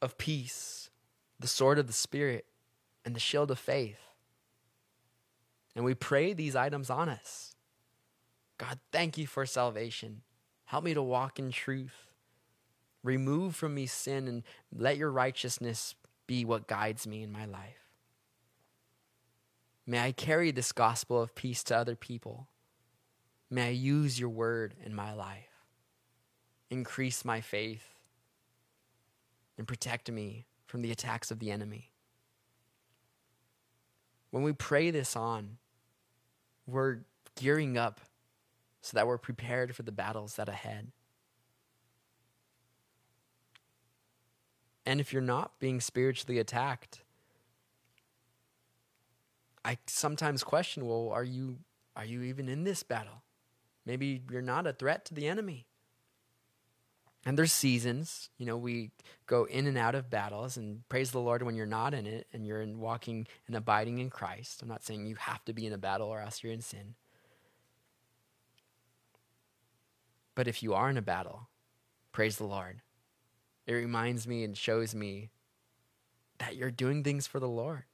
[0.00, 0.90] of peace,
[1.38, 2.46] the sword of the Spirit,
[3.04, 4.00] and the shield of faith.
[5.74, 7.54] And we pray these items on us.
[8.58, 10.22] God, thank you for salvation.
[10.64, 12.08] Help me to walk in truth.
[13.02, 14.42] Remove from me sin and
[14.74, 15.94] let your righteousness
[16.26, 17.88] be what guides me in my life.
[19.86, 22.48] May I carry this gospel of peace to other people.
[23.50, 25.47] May I use your word in my life.
[26.70, 27.88] Increase my faith
[29.56, 31.90] and protect me from the attacks of the enemy.
[34.30, 35.56] When we pray this on,
[36.66, 36.98] we're
[37.36, 38.00] gearing up
[38.82, 40.92] so that we're prepared for the battles that ahead.
[44.84, 47.00] And if you're not being spiritually attacked,
[49.64, 51.58] I sometimes question, well, are you
[51.94, 53.22] are you even in this battle?
[53.84, 55.66] Maybe you're not a threat to the enemy.
[57.28, 58.90] And there's seasons, you know, we
[59.26, 62.26] go in and out of battles and praise the Lord when you're not in it
[62.32, 64.62] and you're in walking and abiding in Christ.
[64.62, 66.94] I'm not saying you have to be in a battle or else you're in sin.
[70.34, 71.50] But if you are in a battle,
[72.12, 72.80] praise the Lord.
[73.66, 75.28] It reminds me and shows me
[76.38, 77.84] that you're doing things for the Lord,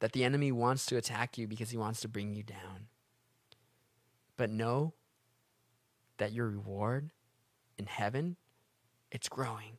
[0.00, 2.86] that the enemy wants to attack you because he wants to bring you down.
[4.38, 4.94] But know
[6.16, 7.10] that your reward
[7.76, 8.36] in heaven,
[9.12, 9.78] it's growing.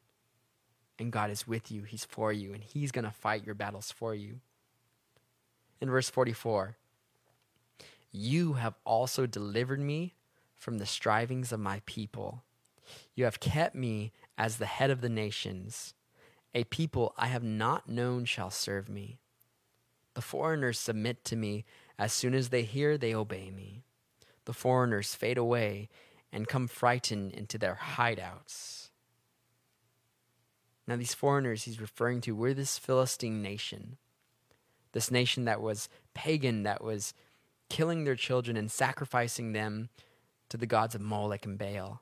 [0.98, 3.92] And God is with you, He's for you, and He's going to fight your battles
[3.92, 4.40] for you.
[5.82, 6.78] In verse 44,
[8.12, 10.14] you have also delivered me
[10.56, 12.44] from the strivings of my people.
[13.16, 15.94] You have kept me as the head of the nations.
[16.54, 19.18] A people I have not known shall serve me.
[20.14, 21.66] The foreigners submit to me.
[21.98, 23.84] As soon as they hear, they obey me.
[24.46, 25.90] The foreigners fade away
[26.32, 28.83] and come frightened into their hideouts.
[30.88, 33.98] Now, these foreigners he's referring to were this Philistine nation,
[34.92, 37.14] this nation that was pagan, that was
[37.70, 39.90] killing their children and sacrificing them
[40.50, 42.02] to the gods of Molech and Baal.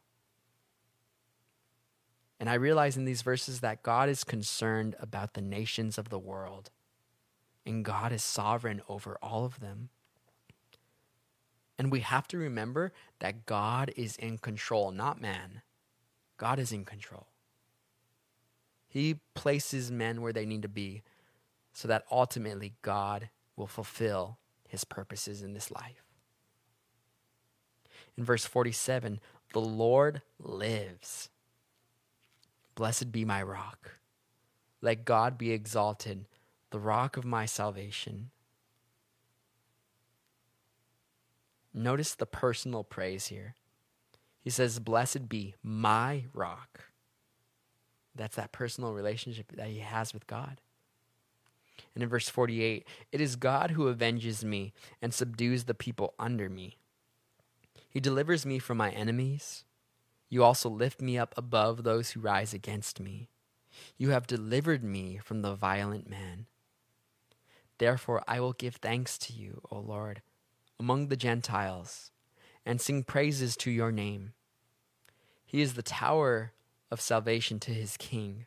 [2.39, 6.19] And I realize in these verses that God is concerned about the nations of the
[6.19, 6.71] world,
[7.65, 9.89] and God is sovereign over all of them.
[11.77, 15.61] And we have to remember that God is in control, not man.
[16.37, 17.27] God is in control.
[18.91, 21.01] He places men where they need to be
[21.71, 24.37] so that ultimately God will fulfill
[24.67, 26.03] his purposes in this life.
[28.17, 29.21] In verse 47,
[29.53, 31.29] the Lord lives.
[32.75, 33.91] Blessed be my rock.
[34.81, 36.25] Let God be exalted,
[36.71, 38.31] the rock of my salvation.
[41.73, 43.55] Notice the personal praise here.
[44.41, 46.90] He says, Blessed be my rock.
[48.15, 50.59] That's that personal relationship that he has with God.
[51.95, 56.49] And in verse 48, it is God who avenges me and subdues the people under
[56.49, 56.77] me.
[57.89, 59.65] He delivers me from my enemies.
[60.29, 63.29] You also lift me up above those who rise against me.
[63.97, 66.45] You have delivered me from the violent man.
[67.77, 70.21] Therefore, I will give thanks to you, O Lord,
[70.79, 72.11] among the Gentiles,
[72.65, 74.33] and sing praises to your name.
[75.45, 76.53] He is the tower
[76.91, 78.45] of salvation to his king,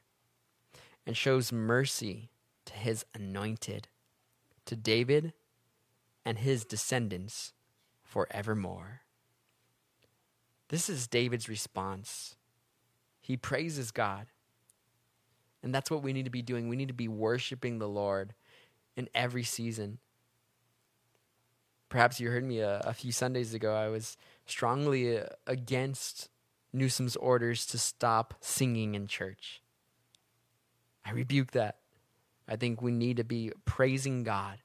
[1.07, 2.31] and shows mercy
[2.67, 3.89] to his anointed,
[4.67, 5.33] to David
[6.25, 7.53] and his descendants
[8.03, 9.01] forevermore.
[10.69, 12.37] This is David's response.
[13.21, 14.27] He praises God.
[15.63, 16.69] And that's what we need to be doing.
[16.69, 18.35] We need to be worshiping the Lord
[18.97, 19.99] in every season.
[21.89, 23.75] Perhaps you heard me a, a few Sundays ago.
[23.75, 24.17] I was
[24.47, 26.29] strongly against
[26.75, 29.63] Newsom's orders to stop singing in church.
[31.07, 31.77] I rebuke that.
[32.49, 34.59] I think we need to be praising God.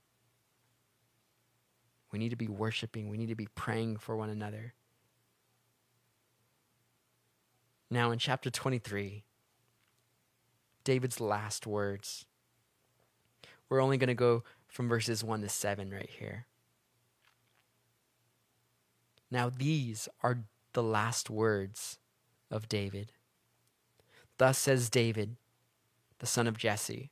[2.11, 3.09] We need to be worshiping.
[3.09, 4.73] We need to be praying for one another.
[7.91, 9.23] Now, in chapter 23,
[10.83, 12.25] David's last words.
[13.69, 16.47] We're only going to go from verses 1 to 7 right here.
[19.29, 20.39] Now, these are
[20.73, 21.98] the last words
[22.51, 23.11] of David.
[24.37, 25.35] Thus says David,
[26.19, 27.11] the son of Jesse.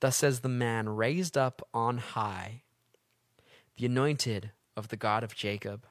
[0.00, 2.62] Thus says the man raised up on high,
[3.76, 5.86] the anointed of the God of Jacob,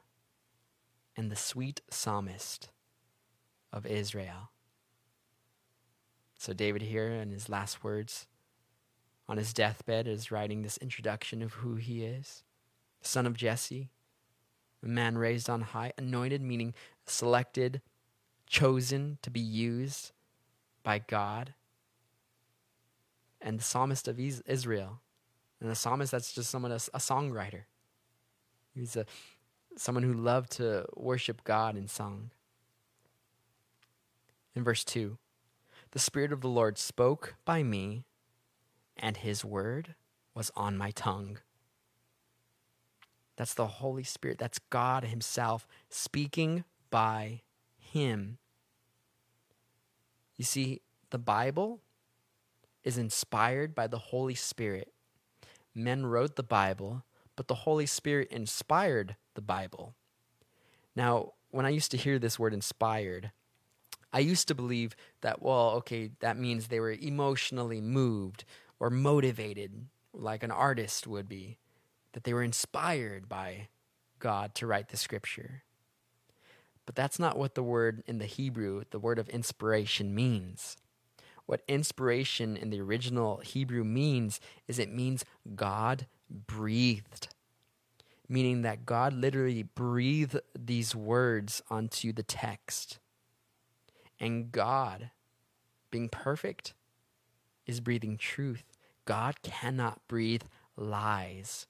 [1.16, 2.70] and the sweet psalmist
[3.72, 4.52] of Israel.
[6.38, 8.28] So, David, here in his last words
[9.30, 12.44] on his deathbed, is writing this introduction of who he is
[13.02, 13.90] son of Jesse,
[14.84, 16.74] a man raised on high, anointed, meaning
[17.06, 17.82] selected,
[18.52, 20.12] chosen to be used
[20.84, 21.56] by God.
[23.42, 25.02] and the psalmist of Israel.
[25.60, 27.64] And the psalmist, that's just someone, a, a songwriter.
[28.76, 29.06] He's a,
[29.78, 32.32] someone who loved to worship God in song.
[34.56, 35.18] In verse 2,
[35.92, 38.06] the Spirit of the Lord spoke by me,
[38.98, 39.96] and his word
[40.36, 41.40] was on my tongue.
[43.38, 44.38] That's the Holy Spirit.
[44.38, 47.42] That's God Himself speaking by
[47.92, 48.38] Him.
[50.38, 51.82] You see, the Bible
[52.84, 54.94] is inspired by the Holy Spirit.
[55.76, 57.04] Men wrote the Bible,
[57.36, 59.94] but the Holy Spirit inspired the Bible.
[60.96, 63.32] Now, when I used to hear this word inspired,
[64.14, 68.46] I used to believe that, well, okay, that means they were emotionally moved
[68.80, 71.58] or motivated, like an artist would be,
[72.14, 73.68] that they were inspired by
[74.20, 75.64] God to write the scripture.
[76.86, 80.78] But that's not what the word in the Hebrew, the word of inspiration, means.
[81.46, 85.26] What inspiration in the original Hebrew means is it means
[85.56, 87.28] God breathed,
[88.28, 93.00] meaning that God literally breathed these words onto the text.
[94.20, 95.12] And God,
[95.90, 96.74] being perfect,
[97.66, 98.64] is breathing truth.
[99.06, 100.44] God cannot breathe
[100.78, 101.68] lies.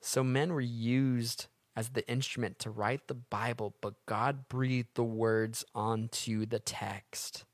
[0.00, 1.46] So men were used
[1.80, 7.46] as the instrument to write the Bible, but God breathed the words onto the text.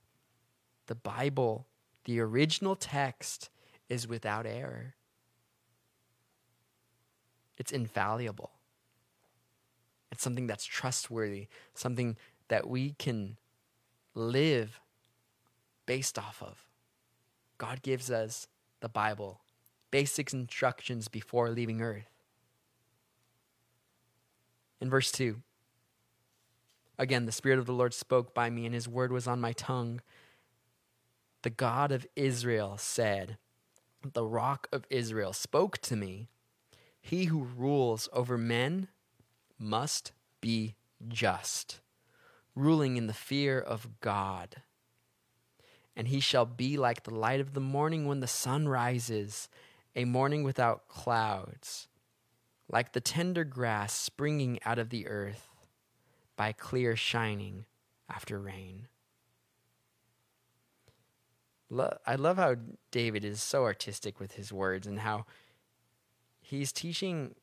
[0.89, 1.69] The Bible,
[2.07, 3.51] the original text,
[3.89, 4.97] is without error.
[7.57, 8.51] It's infallible.
[10.11, 12.17] It's something that's trustworthy, something
[12.49, 13.37] that we can
[14.13, 14.81] live
[15.87, 16.65] based off of.
[17.59, 18.49] God gives us
[18.81, 19.43] the Bible,
[19.93, 22.16] basic instructions before leaving earth.
[24.87, 25.43] In verse 2,
[26.97, 29.51] again, the Spirit of the Lord spoke by me, and his word was on my
[29.53, 30.01] tongue
[31.43, 33.37] the God of Israel said,
[34.13, 36.29] The rock of Israel spoke to me.
[37.01, 38.87] He who rules over men
[39.59, 40.77] must be
[41.09, 41.81] just,
[42.55, 44.63] ruling in the fear of God.
[45.97, 49.49] And he shall be like the light of the morning when the sun rises,
[49.97, 51.89] a morning without clouds,
[52.69, 55.49] like the tender grass springing out of the earth
[56.37, 57.65] by clear shining
[58.09, 58.89] after rain.
[62.07, 62.57] I love how
[62.91, 65.27] David is so artistic with his words and how
[66.41, 67.35] he's teaching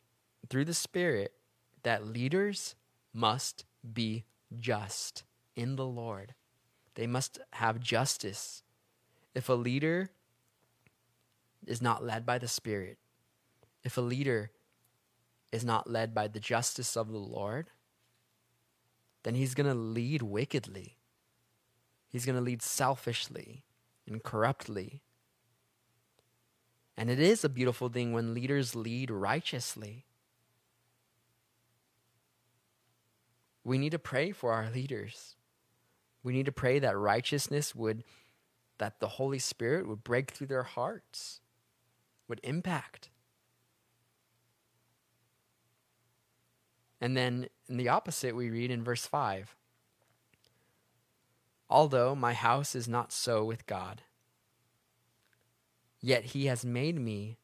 [0.49, 1.33] through the Spirit
[1.83, 2.75] that leaders
[3.13, 4.23] must be
[4.57, 5.23] just
[5.55, 6.35] in the Lord.
[6.95, 8.63] They must have justice.
[9.35, 10.11] If a leader
[11.65, 12.97] is not led by the Spirit,
[13.83, 14.51] if a leader
[15.53, 17.67] is not led by the justice of the Lord,
[19.21, 20.97] then he's going to lead wickedly.
[22.09, 23.63] He's going to lead selfishly
[24.07, 25.01] and corruptly.
[26.97, 30.05] And it is a beautiful thing when leaders lead righteously.
[33.63, 35.35] We need to pray for our leaders.
[36.23, 38.03] We need to pray that righteousness would,
[38.79, 41.41] that the Holy Spirit would break through their hearts,
[42.27, 43.09] would impact.
[47.03, 49.57] And then in the opposite, we read in verse 5
[51.69, 54.03] although my house is not so with God.
[55.99, 57.39] Yet he has made me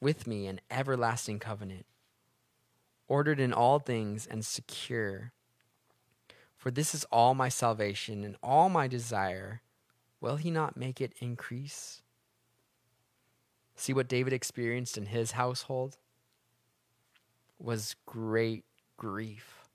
[0.00, 1.86] with me an everlasting covenant,
[3.08, 5.32] ordered in all things and secure.
[6.56, 9.62] For this is all my salvation and all my desire.
[10.20, 12.02] Will he not make it increase?
[13.74, 15.96] See what David experienced in his household
[17.64, 18.64] was great
[18.96, 19.68] grief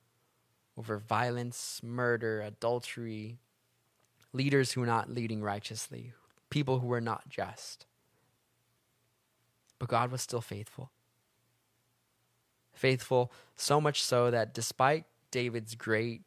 [0.78, 3.40] over violence, murder, adultery,
[4.32, 6.14] leaders who were not leading righteously,
[6.50, 7.86] people who were not just.
[9.80, 10.92] But God was still faithful.
[12.74, 16.22] Faithful, so much so that despite David's great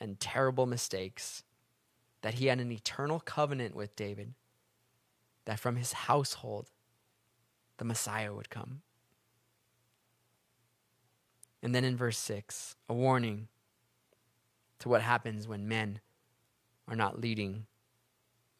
[0.00, 1.44] and terrible mistakes,
[2.22, 4.34] that he had an eternal covenant with David,
[5.44, 6.70] that from his household
[7.76, 8.82] the Messiah would come.
[11.62, 13.48] And then in verse 6, a warning
[14.80, 16.00] to what happens when men
[16.88, 17.66] are not leading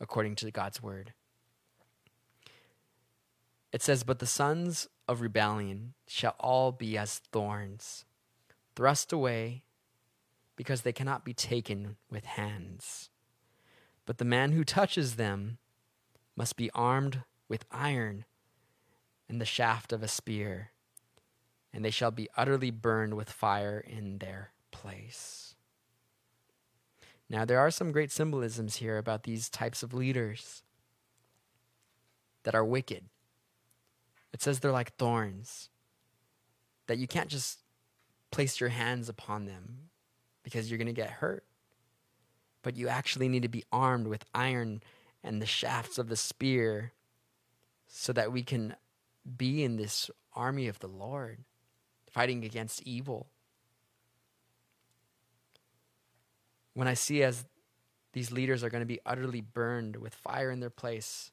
[0.00, 1.12] according to God's word.
[3.72, 8.04] It says, But the sons of rebellion shall all be as thorns,
[8.76, 9.62] thrust away,
[10.56, 13.10] because they cannot be taken with hands.
[14.04, 15.58] But the man who touches them
[16.36, 18.24] must be armed with iron
[19.28, 20.71] and the shaft of a spear,
[21.72, 25.54] and they shall be utterly burned with fire in their place.
[27.28, 30.62] Now, there are some great symbolisms here about these types of leaders
[32.42, 33.04] that are wicked.
[34.32, 35.70] It says they're like thorns,
[36.86, 37.60] that you can't just
[38.30, 39.90] place your hands upon them
[40.42, 41.44] because you're going to get hurt.
[42.62, 44.82] But you actually need to be armed with iron
[45.22, 46.92] and the shafts of the spear
[47.86, 48.74] so that we can
[49.36, 51.38] be in this army of the Lord,
[52.12, 53.26] fighting against evil.
[56.74, 57.44] When I see as
[58.12, 61.30] these leaders are going to be utterly burned with fire in their place,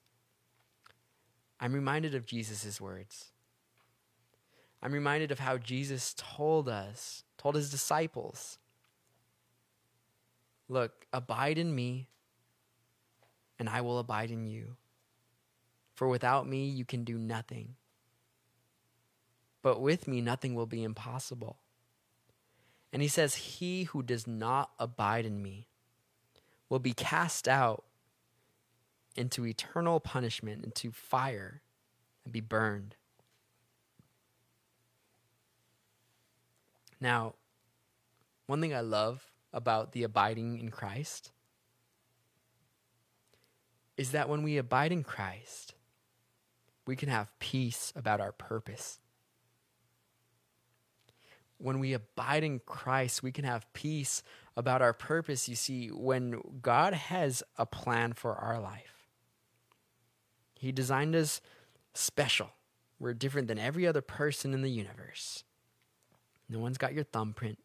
[1.59, 3.31] I'm reminded of Jesus' words.
[4.81, 8.57] I'm reminded of how Jesus told us, told his disciples,
[10.69, 12.07] Look, abide in me,
[13.57, 14.77] and I will abide in you.
[15.95, 17.75] For without me, you can do nothing.
[19.61, 21.57] But with me, nothing will be impossible.
[22.91, 25.67] And he says, He who does not abide in me
[26.69, 27.83] will be cast out
[29.15, 31.61] into eternal punishment, into fire,
[32.23, 32.95] and be burned.
[37.01, 37.35] Now,
[38.45, 41.31] one thing I love about the abiding in Christ
[43.97, 45.73] is that when we abide in Christ,
[46.85, 48.99] we can have peace about our purpose.
[51.59, 54.23] When we abide in Christ, we can have peace
[54.55, 55.47] about our purpose.
[55.47, 59.07] You see, when God has a plan for our life,
[60.55, 61.41] He designed us
[61.93, 62.49] special.
[62.97, 65.43] We're different than every other person in the universe.
[66.49, 67.59] No one's got your thumbprint.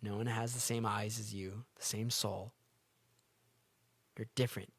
[0.00, 2.52] No one has the same eyes as you, the same soul.
[4.16, 4.72] You're different.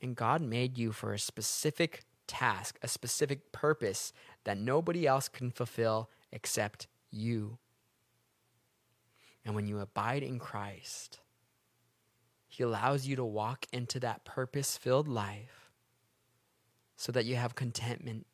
[0.00, 4.12] And God made you for a specific task, a specific purpose
[4.44, 7.58] that nobody else can fulfill except you.
[9.44, 11.20] And when you abide in Christ,
[12.48, 15.70] He allows you to walk into that purpose filled life
[16.96, 18.26] so that you have contentment,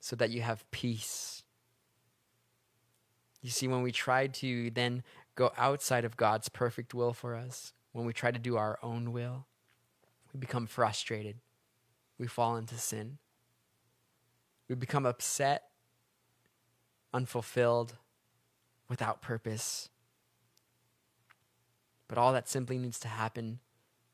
[0.00, 1.42] so that you have peace.
[3.42, 5.04] You see, when we try to then
[5.36, 9.12] go outside of God's perfect will for us, when we try to do our own
[9.12, 9.46] will,
[10.32, 11.36] we become frustrated.
[12.18, 13.18] We fall into sin.
[14.68, 15.62] We become upset,
[17.16, 17.96] unfulfilled,
[18.88, 19.88] without purpose.
[22.08, 23.58] But all that simply needs to happen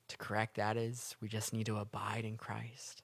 [0.09, 3.03] to correct that is we just need to abide in Christ.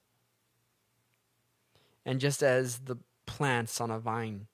[2.05, 4.47] And just as the plants on a vine,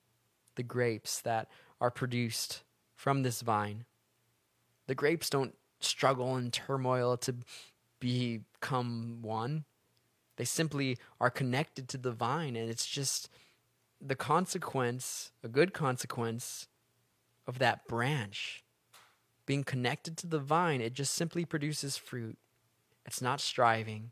[0.56, 1.48] the grapes that
[1.80, 2.62] are produced
[2.94, 3.84] from this vine,
[4.86, 7.36] the grapes don't struggle and turmoil to
[8.00, 9.64] become one.
[10.36, 13.30] They simply are connected to the vine, and it's just
[14.00, 16.68] the consequence, a good consequence
[17.46, 18.64] of that branch
[19.46, 20.80] being connected to the vine.
[20.80, 22.36] It just simply produces fruit.
[23.04, 24.10] It's not striving.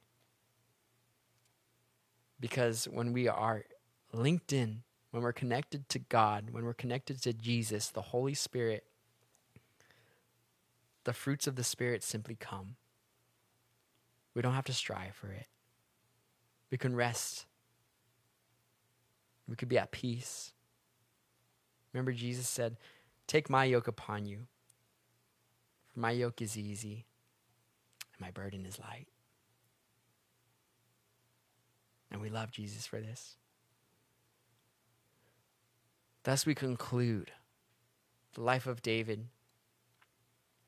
[2.41, 3.65] Because when we are
[4.13, 8.85] linked in, when we're connected to God, when we're connected to Jesus, the Holy Spirit,
[11.05, 12.77] the fruits of the Spirit simply come.
[14.35, 15.47] We don't have to strive for it.
[16.71, 17.47] We can rest.
[19.49, 20.53] We could be at peace.
[21.93, 22.77] Remember, Jesus said,
[23.27, 24.47] Take my yoke upon you,
[25.93, 27.07] for my yoke is easy
[28.13, 29.07] and my burden is light.
[32.11, 33.37] And we love Jesus for this.
[36.23, 37.33] Thus, we conclude
[38.35, 39.27] the life of David,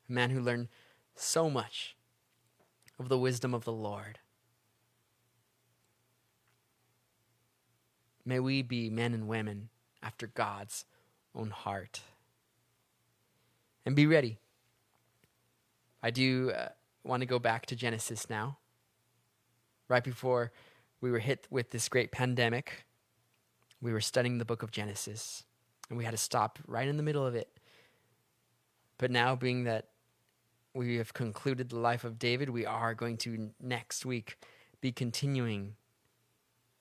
[0.07, 0.67] a man who learned
[1.15, 1.95] so much
[2.99, 4.19] of the wisdom of the Lord.
[8.27, 9.69] May we be men and women
[10.03, 10.83] after God's
[11.33, 12.01] own heart.
[13.85, 14.37] And be ready.
[16.03, 16.67] I do uh,
[17.05, 18.57] want to go back to Genesis now.
[19.87, 20.51] Right before
[20.99, 22.85] we were hit with this great pandemic,
[23.81, 25.45] we were studying the book of Genesis,
[25.87, 27.47] and we had to stop right in the middle of it.
[28.97, 29.87] But now, being that
[30.73, 34.37] we have concluded the life of David, we are going to next week
[34.81, 35.75] be continuing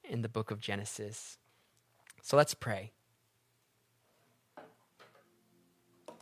[0.09, 1.39] in the book of Genesis.
[2.23, 2.93] So let's pray.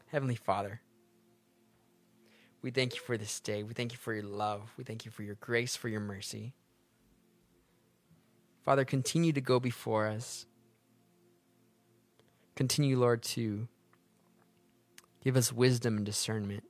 [0.07, 0.81] Heavenly Father,
[2.63, 3.63] we thank you for this day.
[3.63, 4.73] We thank you for your love.
[4.77, 6.55] We thank you for your grace, for your mercy.
[8.65, 10.47] Father, continue to go before us.
[12.55, 13.69] Continue, Lord, to
[15.23, 16.65] give us wisdom and discernment.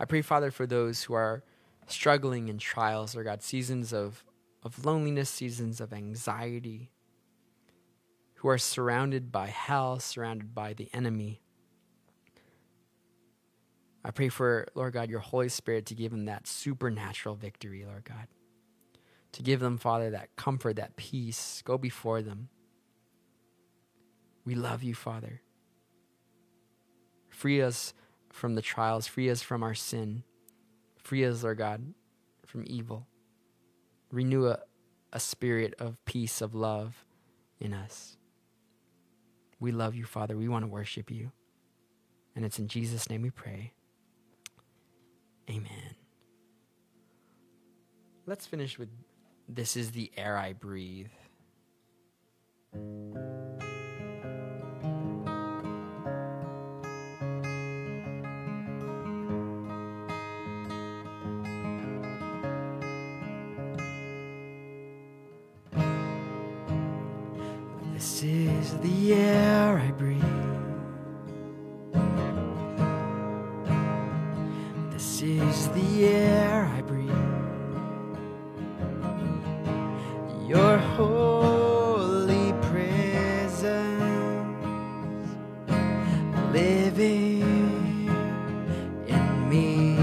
[0.00, 1.44] I pray, Father, for those who are
[1.86, 4.24] struggling in trials, or God, seasons of,
[4.62, 6.90] of loneliness, seasons of anxiety,
[8.36, 11.40] who are surrounded by hell, surrounded by the enemy.
[14.04, 18.04] I pray for, Lord God, your Holy Spirit to give them that supernatural victory, Lord
[18.04, 18.26] God.
[19.32, 21.62] To give them, Father, that comfort, that peace.
[21.64, 22.48] Go before them.
[24.44, 25.40] We love you, Father.
[27.28, 27.94] Free us
[28.30, 30.24] from the trials, free us from our sin,
[30.98, 31.94] free us, Lord God,
[32.46, 33.06] from evil.
[34.12, 34.60] Renew a,
[35.12, 37.04] a spirit of peace, of love
[37.58, 38.16] in us.
[39.58, 40.36] We love you, Father.
[40.36, 41.32] We want to worship you.
[42.36, 43.72] And it's in Jesus' name we pray.
[45.50, 45.96] Amen.
[48.26, 48.88] Let's finish with
[49.48, 51.08] This is the Air I Breathe.
[68.82, 70.22] The air I breathe.
[74.90, 77.10] This is the air I breathe.
[80.48, 83.70] Your holy presence
[86.52, 88.10] living
[89.06, 89.96] in me.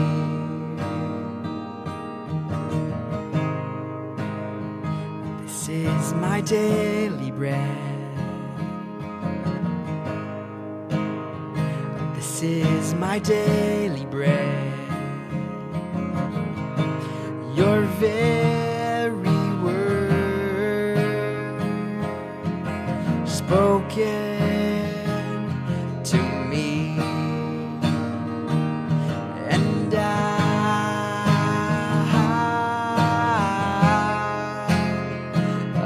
[5.44, 7.99] This is my daily bread.
[12.40, 14.74] This is my daily bread.
[17.54, 20.96] Your very word
[23.28, 24.40] spoken
[26.06, 26.18] to
[26.48, 26.98] me,
[29.50, 30.00] and I,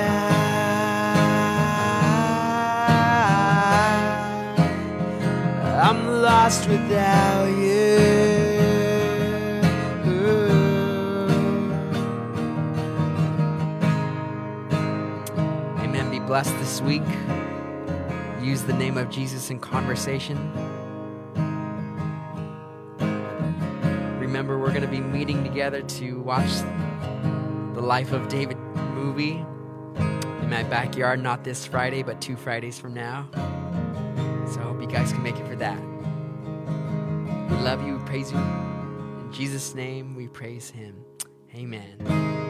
[5.82, 7.97] I'm lost without you.
[15.80, 16.11] Amen.
[16.11, 17.01] Be blessed this week.
[18.43, 20.61] Use the name of Jesus in conversation.
[25.62, 26.50] Together to watch
[27.72, 28.58] the Life of David
[28.96, 29.44] movie
[29.94, 33.28] in my backyard, not this Friday, but two Fridays from now.
[34.50, 35.80] So I hope you guys can make it for that.
[37.48, 38.38] We love you, praise you.
[38.38, 40.96] In Jesus' name, we praise him.
[41.54, 42.41] Amen.